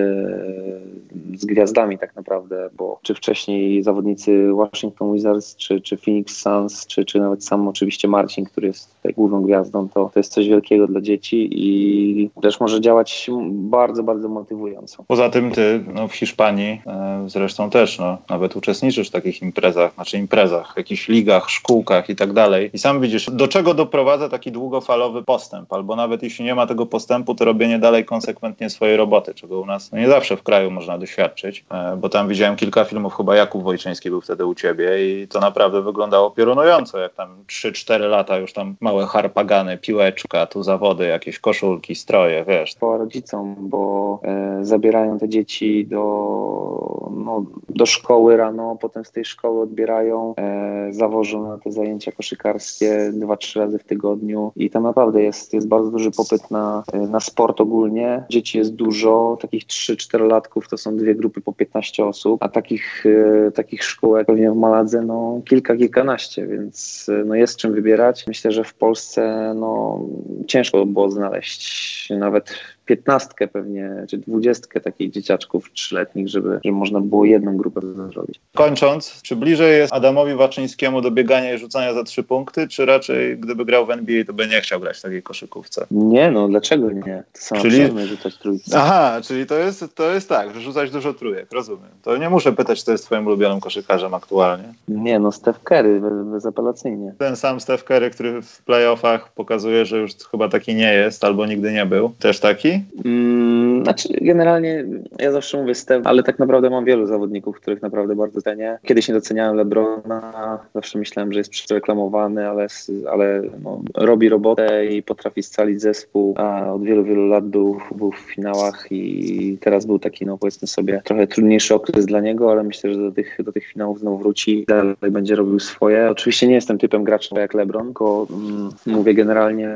z 1.35 1.45
gwiazdami 1.45 1.97
tak 1.97 2.15
naprawdę, 2.15 2.69
bo 2.77 2.99
czy 3.01 3.15
wcześniej 3.15 3.83
zawodnicy 3.83 4.53
Washington 4.53 5.13
Wizards, 5.13 5.55
czy, 5.55 5.81
czy 5.81 5.97
Phoenix 5.97 6.37
Suns, 6.41 6.87
czy, 6.87 7.05
czy 7.05 7.19
nawet 7.19 7.43
sam 7.43 7.67
oczywiście 7.67 8.07
Marcin, 8.07 8.45
który 8.45 8.67
jest 8.67 8.95
tutaj 8.95 9.13
główną 9.13 9.41
gwiazdą, 9.41 9.89
to, 9.89 10.09
to 10.13 10.19
jest 10.19 10.33
coś 10.33 10.47
wielkiego 10.47 10.87
dla 10.87 11.01
dzieci 11.01 11.49
i 11.51 12.29
też 12.41 12.59
może 12.59 12.81
działać 12.81 13.29
bardzo, 13.51 14.03
bardzo 14.03 14.29
motywująco. 14.29 15.03
Poza 15.07 15.29
tym 15.29 15.51
ty 15.51 15.83
no, 15.93 16.07
w 16.07 16.13
Hiszpanii 16.13 16.81
e, 16.87 17.23
zresztą 17.27 17.69
też, 17.69 17.99
no, 17.99 18.17
nawet 18.29 18.55
uczestniczysz 18.55 19.07
w 19.07 19.11
takich 19.11 19.41
imprezach, 19.41 19.93
znaczy 19.93 20.17
imprezach, 20.17 20.73
jakichś 20.77 21.07
ligach, 21.07 21.49
szkółkach 21.49 22.09
i 22.09 22.15
tak 22.15 22.33
dalej. 22.33 22.69
I 22.73 22.77
sam 22.77 23.01
widzisz, 23.01 23.25
do 23.31 23.47
czego 23.47 23.73
doprowadza 23.73 24.29
taki 24.29 24.51
długofalowy 24.51 25.23
postęp, 25.23 25.73
albo 25.73 25.95
nawet 25.95 26.23
jeśli 26.23 26.45
nie 26.45 26.55
ma 26.55 26.67
tego 26.67 26.85
postępu, 26.85 27.35
to 27.35 27.45
robienie 27.45 27.79
dalej 27.79 28.05
konsekwentnie 28.05 28.46
swojej 28.69 28.97
roboty, 28.97 29.33
czego 29.33 29.59
u 29.59 29.65
nas 29.65 29.91
no, 29.91 29.97
nie 29.97 30.07
zawsze 30.07 30.37
w 30.37 30.43
kraju 30.43 30.71
można 30.71 30.97
doświadczyć, 30.97 31.65
e, 31.71 31.97
bo 31.97 32.09
tam 32.09 32.27
widziałem 32.27 32.55
kilka 32.55 32.83
filmów, 32.83 33.15
chyba 33.15 33.35
Jakub 33.35 33.63
Wojczyński 33.63 34.09
był 34.09 34.21
wtedy 34.21 34.45
u 34.45 34.55
ciebie 34.55 34.89
i 35.07 35.27
to 35.27 35.39
naprawdę 35.39 35.81
wyglądało 35.81 36.31
piorunująco, 36.31 36.99
jak 36.99 37.13
tam 37.13 37.43
3-4 37.47 37.99
lata 38.09 38.37
już 38.37 38.53
tam 38.53 38.75
małe 38.81 39.05
harpagany, 39.05 39.77
piłeczka, 39.77 40.45
tu 40.45 40.63
zawody, 40.63 41.05
jakieś 41.05 41.39
koszulki, 41.39 41.95
stroje, 41.95 42.45
wiesz. 42.45 42.75
Po 42.79 42.97
rodzicom, 42.97 43.55
bo 43.59 44.19
e, 44.23 44.59
zabierają 44.61 45.19
te 45.19 45.29
dzieci 45.29 45.87
do 45.87 47.07
no, 47.15 47.45
do 47.69 47.85
szkoły 47.85 48.37
rano, 48.37 48.77
potem 48.81 49.05
z 49.05 49.11
tej 49.11 49.25
szkoły 49.25 49.61
odbierają, 49.61 50.33
e, 50.37 50.87
zawożą 50.93 51.47
na 51.47 51.57
te 51.57 51.71
zajęcia 51.71 52.11
koszykarskie 52.11 53.11
dwa, 53.13 53.37
trzy 53.37 53.59
razy 53.59 53.79
w 53.79 53.83
tygodniu 53.83 54.51
i 54.55 54.69
tam 54.69 54.83
naprawdę 54.83 55.23
jest, 55.23 55.53
jest 55.53 55.67
bardzo 55.67 55.91
duży 55.91 56.11
popyt 56.11 56.51
na, 56.51 56.83
e, 56.93 56.97
na 56.97 57.19
sport 57.19 57.61
ogólnie. 57.61 58.23
Dzieci 58.37 58.57
jest 58.57 58.75
dużo, 58.75 59.37
takich 59.41 59.65
3-4 59.65 60.27
latków 60.27 60.67
to 60.67 60.77
są 60.77 60.97
dwie 60.97 61.15
grupy 61.15 61.41
po 61.41 61.53
15 61.53 62.05
osób, 62.05 62.43
a 62.43 62.49
takich, 62.49 63.05
e, 63.05 63.51
takich 63.51 63.83
szkółek 63.83 64.27
pewnie 64.27 64.51
w 64.51 64.55
Maladze 64.55 65.01
no, 65.01 65.41
kilka, 65.45 65.77
kilkanaście, 65.77 66.47
więc 66.47 67.05
e, 67.09 67.23
no, 67.25 67.35
jest 67.35 67.57
czym 67.57 67.73
wybierać. 67.73 68.27
Myślę, 68.27 68.51
że 68.51 68.63
w 68.63 68.73
Polsce 68.73 69.53
no, 69.55 70.01
ciężko 70.47 70.85
było 70.85 71.11
znaleźć 71.11 72.09
nawet 72.09 72.53
piętnastkę 72.87 73.47
pewnie, 73.47 73.91
czy 74.09 74.17
dwudziestkę 74.17 74.81
takich 74.81 75.11
dzieciaczków 75.11 75.71
trzyletnich, 75.73 76.27
żeby, 76.27 76.59
żeby 76.63 76.75
można 76.75 77.01
było 77.01 77.25
jedną 77.25 77.57
grupę 77.57 77.81
zrobić. 78.11 78.39
Kończąc, 78.53 79.21
czy 79.21 79.35
bliżej 79.35 79.77
jest 79.77 79.93
Adamowi 79.93 80.35
Waczyńskiemu 80.35 81.01
do 81.01 81.11
biegania 81.11 81.53
i 81.53 81.57
rzucania 81.57 81.93
za 81.93 82.03
trzy 82.03 82.23
punkty, 82.23 82.67
czy 82.67 82.85
raczej 82.85 83.37
gdyby 83.37 83.65
grał 83.65 83.85
w 83.85 83.91
NBA, 83.91 84.25
to 84.25 84.33
by 84.33 84.47
nie 84.47 84.61
chciał 84.61 84.79
grać 84.79 84.97
w 84.97 85.01
takiej 85.01 85.23
koszykówce? 85.23 85.85
Nie, 85.91 86.31
no 86.31 86.47
dlaczego 86.47 86.91
nie? 86.91 87.23
To 87.33 87.41
samo 87.41 87.61
czyli... 87.61 88.07
rzucać 88.07 88.37
trójce. 88.37 88.77
Aha, 88.79 89.21
czyli 89.23 89.45
to 89.45 89.55
jest, 89.55 89.95
to 89.95 90.11
jest 90.11 90.29
tak, 90.29 90.53
że 90.53 90.61
rzucać 90.61 90.91
dużo 90.91 91.13
trójek, 91.13 91.51
rozumiem. 91.51 91.89
To 92.03 92.17
nie 92.17 92.29
muszę 92.29 92.53
pytać, 92.53 92.83
kto 92.83 92.91
jest 92.91 93.05
twoim 93.05 93.27
ulubionym 93.27 93.59
koszykarzem 93.59 94.13
aktualnie. 94.13 94.73
Nie, 94.87 95.19
no 95.19 95.31
Steph 95.31 95.59
Curry, 95.63 96.01
bezapelacyjnie. 96.31 97.13
Ten 97.17 97.35
sam 97.35 97.59
Steph 97.59 97.83
Curry, 97.83 98.09
który 98.09 98.41
w 98.41 98.61
playoffach 98.61 99.31
pokazuje, 99.33 99.85
że 99.85 99.97
już 99.97 100.11
chyba 100.31 100.49
taki 100.49 100.75
nie 100.75 100.93
jest, 100.93 101.23
albo 101.23 101.45
nigdy 101.45 101.71
nie 101.71 101.85
był. 101.85 102.11
Też 102.19 102.39
taki? 102.39 102.76
Mm, 103.05 103.83
znaczy, 103.83 104.09
generalnie 104.21 104.85
ja 105.19 105.31
zawsze 105.31 105.57
mówię 105.57 105.75
Steph, 105.75 106.07
ale 106.07 106.23
tak 106.23 106.39
naprawdę 106.39 106.69
mam 106.69 106.85
wielu 106.85 107.05
zawodników, 107.05 107.55
których 107.55 107.81
naprawdę 107.81 108.15
bardzo 108.15 108.41
cenię. 108.41 108.77
Kiedyś 108.83 109.07
nie 109.07 109.13
doceniałem 109.13 109.55
LeBrona, 109.55 110.59
zawsze 110.75 110.99
myślałem, 110.99 111.33
że 111.33 111.39
jest 111.39 111.49
przereklamowany, 111.49 112.49
ale, 112.49 112.67
ale 113.11 113.41
no, 113.63 113.81
robi 113.95 114.29
robotę 114.29 114.85
i 114.85 115.03
potrafi 115.03 115.43
scalić 115.43 115.81
zespół, 115.81 116.33
a 116.37 116.73
od 116.73 116.83
wielu, 116.83 117.03
wielu 117.03 117.27
lat 117.27 117.45
był, 117.45 117.77
był 117.95 118.11
w 118.11 118.19
finałach 118.19 118.87
i 118.91 119.57
teraz 119.61 119.85
był 119.85 119.99
taki, 119.99 120.25
no 120.25 120.37
powiedzmy 120.37 120.67
sobie, 120.67 121.01
trochę 121.03 121.27
trudniejszy 121.27 121.75
okres 121.75 122.05
dla 122.05 122.21
niego, 122.21 122.51
ale 122.51 122.63
myślę, 122.63 122.93
że 122.93 122.99
do 122.99 123.11
tych, 123.11 123.37
do 123.43 123.51
tych 123.51 123.65
finałów 123.65 123.99
znowu 123.99 124.17
wróci, 124.17 124.65
dalej 124.67 124.95
będzie 125.11 125.35
robił 125.35 125.59
swoje. 125.59 126.09
Oczywiście 126.09 126.47
nie 126.47 126.55
jestem 126.55 126.77
typem 126.77 127.03
gracza 127.03 127.39
jak 127.39 127.53
LeBron, 127.53 127.85
tylko 127.85 128.27
mm, 128.29 128.69
mówię 128.85 129.13
generalnie, 129.13 129.69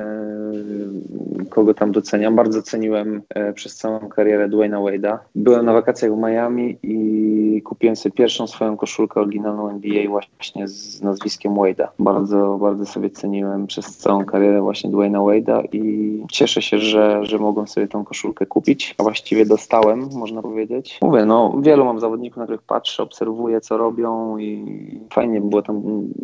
kogo 1.50 1.74
tam 1.74 1.92
doceniam. 1.92 2.36
Bardzo 2.36 2.62
ceniłem 2.62 2.91
e, 3.30 3.54
przez 3.54 3.76
całą 3.76 4.00
karierę 4.00 4.50
Dwayna 4.50 4.78
Wade'a. 4.78 5.18
Byłem 5.36 5.66
na 5.66 5.74
wakacjach 5.74 6.12
w 6.16 6.18
Miami 6.18 6.78
i 6.84 7.62
kupiłem 7.62 7.96
sobie 7.96 8.14
pierwszą 8.14 8.48
swoją 8.48 8.78
koszulkę 8.78 9.22
oryginalną 9.22 9.70
NBA 9.70 10.10
właśnie 10.10 10.68
z 10.68 11.02
nazwiskiem 11.02 11.54
Wade'a. 11.54 11.88
Bardzo, 12.00 12.58
bardzo 12.62 12.86
sobie 12.86 13.10
ceniłem 13.10 13.68
przez 13.68 13.98
całą 13.98 14.26
karierę 14.26 14.62
właśnie 14.62 14.90
Dwayna 14.90 15.20
Wade'a 15.20 15.64
i 15.72 16.24
cieszę 16.32 16.62
się, 16.62 16.80
że, 16.80 17.26
że 17.26 17.38
mogłem 17.38 17.68
sobie 17.68 17.88
tą 17.88 18.06
koszulkę 18.06 18.46
kupić, 18.46 18.96
a 18.98 19.04
właściwie 19.04 19.46
dostałem, 19.46 20.10
można 20.16 20.42
powiedzieć. 20.42 21.00
Mówię, 21.02 21.26
no 21.26 21.56
wielu 21.62 21.86
mam 21.86 22.00
zawodników, 22.00 22.38
na 22.38 22.44
których 22.44 22.62
patrzę, 22.62 23.04
obserwuję, 23.04 23.62
co 23.62 23.78
robią 23.78 24.38
i 24.38 24.66
fajnie 25.14 25.42
by 25.42 25.50
było 25.50 25.62
tam 25.62 25.82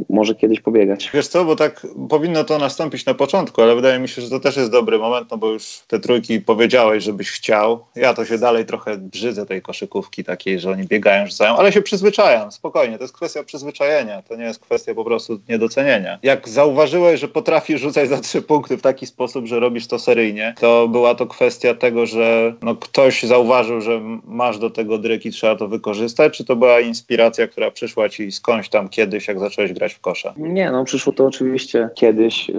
może 0.10 0.36
kiedyś 0.36 0.60
pobiegać. 0.60 1.12
Wiesz 1.13 1.27
co, 1.27 1.45
bo 1.45 1.56
tak 1.56 1.88
powinno 2.10 2.43
to 2.43 2.58
nastąpić 2.58 3.06
na 3.06 3.13
początku, 3.13 3.62
ale 3.62 3.75
wydaje 3.75 3.99
mi 3.99 4.08
się, 4.08 4.21
że 4.21 4.30
to 4.30 4.39
też 4.39 4.58
jest 4.58 4.71
dobry 4.71 4.99
moment, 4.99 5.32
no 5.32 5.38
bo 5.38 5.51
już 5.51 5.82
te 5.88 5.99
trójki 5.99 6.41
powiedziałeś, 6.58 7.04
żebyś 7.04 7.32
chciał. 7.32 7.86
Ja 7.96 8.13
to 8.13 8.26
się 8.26 8.38
dalej 8.38 8.65
trochę 8.65 8.98
brzydzę 8.98 9.46
tej 9.46 9.62
koszykówki 9.62 10.24
takiej, 10.24 10.60
że 10.60 10.72
oni 10.72 10.84
biegają, 10.84 11.28
rzucają, 11.28 11.58
ale 11.58 11.72
się 11.72 11.82
przyzwyczajam, 11.82 12.52
spokojnie, 12.52 12.98
to 12.98 13.04
jest 13.04 13.13
kwestia 13.13 13.43
przyzwyczajenia, 13.43 14.22
to 14.22 14.36
nie 14.36 14.43
jest 14.43 14.60
kwestia 14.60 14.96
po 14.96 15.04
prostu 15.06 15.39
niedocenienia. 15.50 16.20
Jak 16.24 16.50
zauważyłeś, 16.50 17.20
że 17.20 17.28
potrafisz 17.28 17.82
rzucać 17.82 18.10
za 18.10 18.17
trzy 18.20 18.41
punkty 18.41 18.78
w 18.78 18.82
taki 18.82 19.06
sposób, 19.06 19.46
że 19.46 19.60
robisz 19.60 19.88
to 19.88 20.00
seryjnie, 20.00 20.56
to 20.60 20.88
była 20.88 21.15
to 21.15 21.28
kwestia 21.28 21.74
tego, 21.74 22.06
że 22.06 22.54
no, 22.62 22.76
ktoś 22.76 23.24
zauważył, 23.24 23.82
że 23.82 24.02
masz 24.26 24.60
do 24.60 24.70
tego 24.70 24.98
dryki, 24.98 25.32
trzeba 25.32 25.56
to 25.56 25.67
wykorzystać, 25.67 26.38
czy 26.38 26.46
to 26.46 26.56
była 26.56 26.80
inspiracja, 26.80 27.48
która 27.48 27.72
przyszła 27.72 28.10
ci 28.10 28.32
skądś 28.32 28.70
tam 28.70 28.89
kiedyś, 28.89 29.28
jak 29.28 29.39
zacząłeś 29.39 29.74
grać 29.74 29.93
w 29.93 30.00
kosza? 30.00 30.34
Nie, 30.38 30.72
no 30.72 30.84
przyszło 30.84 31.13
to 31.13 31.26
oczywiście 31.26 31.89
kiedyś. 31.96 32.50
Y, 32.50 32.54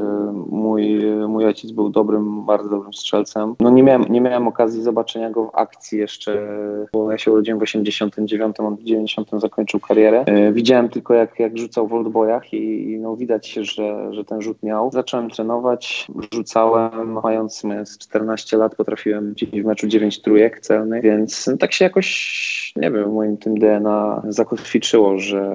mój, 0.50 1.04
mój 1.28 1.44
ojciec 1.44 1.70
był 1.70 1.90
dobrym, 1.90 2.44
bardzo 2.44 2.68
dobrym 2.68 2.92
strzelcem. 2.92 3.54
No 3.60 3.70
nie 3.78 3.84
miałem, 3.84 4.04
nie 4.08 4.20
miałem 4.20 4.48
okazji 4.48 4.82
zobaczenia 4.82 5.30
go 5.30 5.44
w 5.44 5.50
akcji 5.54 5.98
jeszcze, 5.98 6.48
bo 6.92 7.12
ja 7.12 7.18
się 7.18 7.32
urodziłem 7.32 7.58
w 7.58 7.62
89, 7.62 8.60
on 8.60 8.76
w 8.76 8.82
90 8.82 9.30
zakończył 9.36 9.80
karierę. 9.80 10.24
Y, 10.48 10.52
widziałem 10.52 10.88
tylko 10.88 11.14
jak, 11.14 11.38
jak 11.38 11.58
rzucał 11.58 11.88
w 11.88 11.94
oldboyach 11.94 12.52
i, 12.52 12.92
i 12.92 12.98
no 12.98 13.16
widać 13.16 13.46
się, 13.46 13.64
że, 13.64 14.14
że 14.14 14.24
ten 14.24 14.42
rzut 14.42 14.62
miał. 14.62 14.90
Zacząłem 14.92 15.30
trenować, 15.30 16.06
rzucałem, 16.34 17.18
mając 17.22 17.64
14 17.98 18.56
lat 18.56 18.74
potrafiłem 18.74 19.34
w 19.52 19.64
meczu 19.64 19.86
9 19.86 20.22
trójek 20.22 20.60
celnych, 20.60 21.02
więc 21.02 21.46
no, 21.46 21.56
tak 21.56 21.72
się 21.72 21.84
jakoś, 21.84 22.72
nie 22.76 22.90
wiem, 22.90 23.10
w 23.10 23.14
moim 23.14 23.36
tym 23.36 23.58
DNA 23.58 24.22
zakotwiczyło, 24.28 25.18
że, 25.18 25.50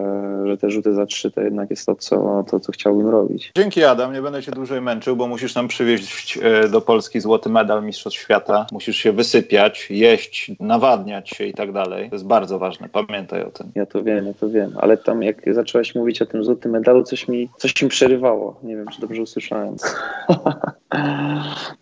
że 0.45 0.57
te 0.57 0.69
rzuty 0.69 0.93
za 0.93 1.05
trzy 1.05 1.31
to 1.31 1.41
jednak 1.41 1.69
jest 1.69 1.85
to, 1.85 1.95
co, 1.95 2.43
to, 2.51 2.59
co 2.59 2.71
chciałbym 2.71 3.07
robić. 3.07 3.51
Dzięki 3.57 3.83
Adam, 3.83 4.13
nie 4.13 4.21
będę 4.21 4.43
cię 4.43 4.51
dłużej 4.51 4.81
męczył, 4.81 5.15
bo 5.15 5.27
musisz 5.27 5.55
nam 5.55 5.67
przywieźć 5.67 6.39
e, 6.41 6.69
do 6.69 6.81
Polski 6.81 7.19
złoty 7.19 7.49
medal 7.49 7.83
Mistrzostw 7.83 8.12
Świata. 8.15 8.65
Musisz 8.71 8.97
się 8.97 9.11
wysypiać, 9.11 9.87
jeść, 9.89 10.51
nawadniać 10.59 11.29
się 11.29 11.45
i 11.45 11.53
tak 11.53 11.71
dalej. 11.71 12.09
To 12.09 12.15
jest 12.15 12.27
bardzo 12.27 12.59
ważne, 12.59 12.89
pamiętaj 12.89 13.43
o 13.43 13.51
tym. 13.51 13.71
Ja 13.75 13.85
to 13.85 14.03
wiem, 14.03 14.25
ja 14.25 14.33
to 14.33 14.49
wiem, 14.49 14.71
ale 14.77 14.97
tam 14.97 15.23
jak 15.23 15.53
zaczęłaś 15.53 15.95
mówić 15.95 16.21
o 16.21 16.25
tym 16.25 16.43
złotym 16.43 16.71
medalu, 16.71 17.03
coś 17.03 17.27
mi, 17.27 17.49
coś 17.57 17.81
mi 17.81 17.89
przerywało. 17.89 18.59
Nie 18.63 18.75
wiem, 18.75 18.87
czy 18.87 19.01
dobrze 19.01 19.21
usłyszałem. 19.21 19.75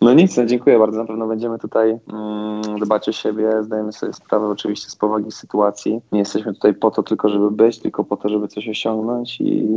No 0.02 0.14
nic, 0.14 0.38
no 0.38 0.46
dziękuję 0.46 0.80
bardzo. 0.80 0.98
Na 0.98 1.06
pewno 1.06 1.28
będziemy 1.28 1.60
tutaj 1.60 2.00
mm, 2.14 2.80
dbać 2.80 3.10
o 3.10 3.12
siebie. 3.12 3.64
Zdajemy 3.64 3.94
sobie 3.94 4.14
sprawę 4.14 4.48
oczywiście 4.48 4.90
z 4.90 4.96
powagi 4.96 5.32
sytuacji. 5.32 6.02
Nie 6.12 6.20
jesteśmy 6.20 6.54
tutaj 6.54 6.74
po 6.74 6.92
to 6.92 7.04
tylko, 7.04 7.30
żeby 7.30 7.52
być, 7.52 7.80
tylko 7.80 8.04
po 8.04 8.18
to, 8.18 8.30
żeby 8.30 8.48
coś 8.48 8.70
osiągnąć 8.70 9.42
i 9.42 9.68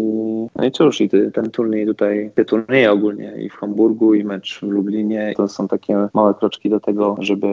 no 0.57 0.65
i 0.65 0.73
cóż, 0.73 1.01
i 1.01 1.11
ten 1.35 1.51
turniej 1.51 1.87
tutaj, 1.87 2.31
te 2.35 2.45
turnieje 2.45 2.93
ogólnie 2.93 3.33
i 3.39 3.51
w 3.51 3.55
Hamburgu 3.55 4.15
i 4.15 4.25
mecz 4.25 4.61
w 4.61 4.63
Lublinie, 4.63 5.33
to 5.37 5.49
są 5.49 5.69
takie 5.69 6.09
małe 6.15 6.35
kroczki 6.45 6.71
do 6.71 6.81
tego, 6.81 7.17
żeby, 7.19 7.47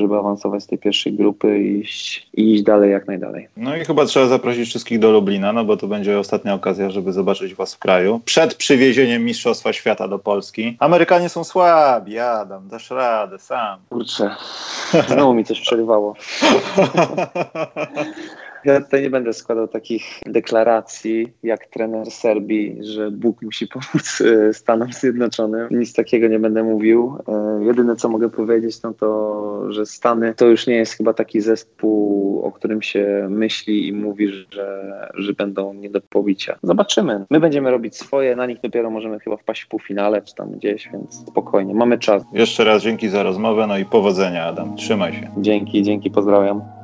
żeby 0.00 0.16
awansować 0.16 0.62
z 0.62 0.66
tej 0.66 0.78
pierwszej 0.78 1.12
grupy 1.12 1.60
i 1.60 1.80
iść, 1.80 2.28
i 2.34 2.54
iść 2.54 2.62
dalej 2.62 2.90
jak 2.90 3.06
najdalej. 3.06 3.48
No 3.56 3.76
i 3.76 3.84
chyba 3.84 4.04
trzeba 4.04 4.26
zaprosić 4.26 4.68
wszystkich 4.68 4.98
do 4.98 5.10
Lublina, 5.10 5.52
no 5.52 5.64
bo 5.64 5.76
to 5.76 5.86
będzie 5.86 6.18
ostatnia 6.18 6.54
okazja, 6.54 6.90
żeby 6.90 7.12
zobaczyć 7.12 7.54
was 7.54 7.74
w 7.74 7.78
kraju. 7.78 8.20
Przed 8.24 8.54
przywiezieniem 8.54 9.24
Mistrzostwa 9.24 9.72
Świata 9.72 10.08
do 10.08 10.18
Polski. 10.18 10.76
Amerykanie 10.78 11.28
są 11.28 11.44
słabi, 11.44 12.18
Adam, 12.18 12.68
dasz 12.68 12.90
radę, 12.90 13.38
sam. 13.38 13.78
Kurczę, 13.88 14.30
znowu 15.08 15.34
mi 15.34 15.44
coś 15.44 15.60
przerywało. 15.60 16.14
Ja 18.64 18.80
tutaj 18.80 19.02
nie 19.02 19.10
będę 19.10 19.32
składał 19.32 19.68
takich 19.68 20.02
deklaracji 20.26 21.32
jak 21.42 21.66
trener 21.66 22.10
Serbii, 22.10 22.78
że 22.80 23.10
Bóg 23.10 23.42
musi 23.42 23.66
pomóc 23.66 24.20
e, 24.20 24.52
Stanom 24.52 24.92
Zjednoczonym. 24.92 25.68
Nic 25.70 25.92
takiego 25.92 26.28
nie 26.28 26.38
będę 26.38 26.62
mówił. 26.62 27.18
E, 27.28 27.64
jedyne 27.64 27.96
co 27.96 28.08
mogę 28.08 28.30
powiedzieć, 28.30 28.82
no 28.82 28.94
to, 28.94 29.72
że 29.72 29.86
Stany 29.86 30.34
to 30.34 30.46
już 30.46 30.66
nie 30.66 30.74
jest 30.74 30.92
chyba 30.92 31.14
taki 31.14 31.40
zespół, 31.40 32.42
o 32.44 32.52
którym 32.52 32.82
się 32.82 33.26
myśli 33.30 33.88
i 33.88 33.92
mówi, 33.92 34.28
że, 34.28 35.10
że 35.14 35.32
będą 35.32 35.74
nie 35.74 35.90
do 35.90 36.00
pobicia. 36.00 36.58
Zobaczymy. 36.62 37.24
My 37.30 37.40
będziemy 37.40 37.70
robić 37.70 37.96
swoje, 37.96 38.36
na 38.36 38.46
nich 38.46 38.60
dopiero 38.62 38.90
możemy 38.90 39.20
chyba 39.20 39.36
wpaść 39.36 39.62
w 39.62 39.68
półfinale 39.68 40.22
czy 40.22 40.34
tam 40.34 40.50
gdzieś, 40.50 40.88
więc 40.92 41.14
spokojnie, 41.28 41.74
mamy 41.74 41.98
czas. 41.98 42.22
Jeszcze 42.32 42.64
raz 42.64 42.82
dzięki 42.82 43.08
za 43.08 43.22
rozmowę, 43.22 43.66
no 43.66 43.78
i 43.78 43.84
powodzenia 43.84 44.44
Adam. 44.44 44.76
Trzymaj 44.76 45.12
się. 45.12 45.30
Dzięki, 45.38 45.82
dzięki, 45.82 46.10
pozdrawiam. 46.10 46.79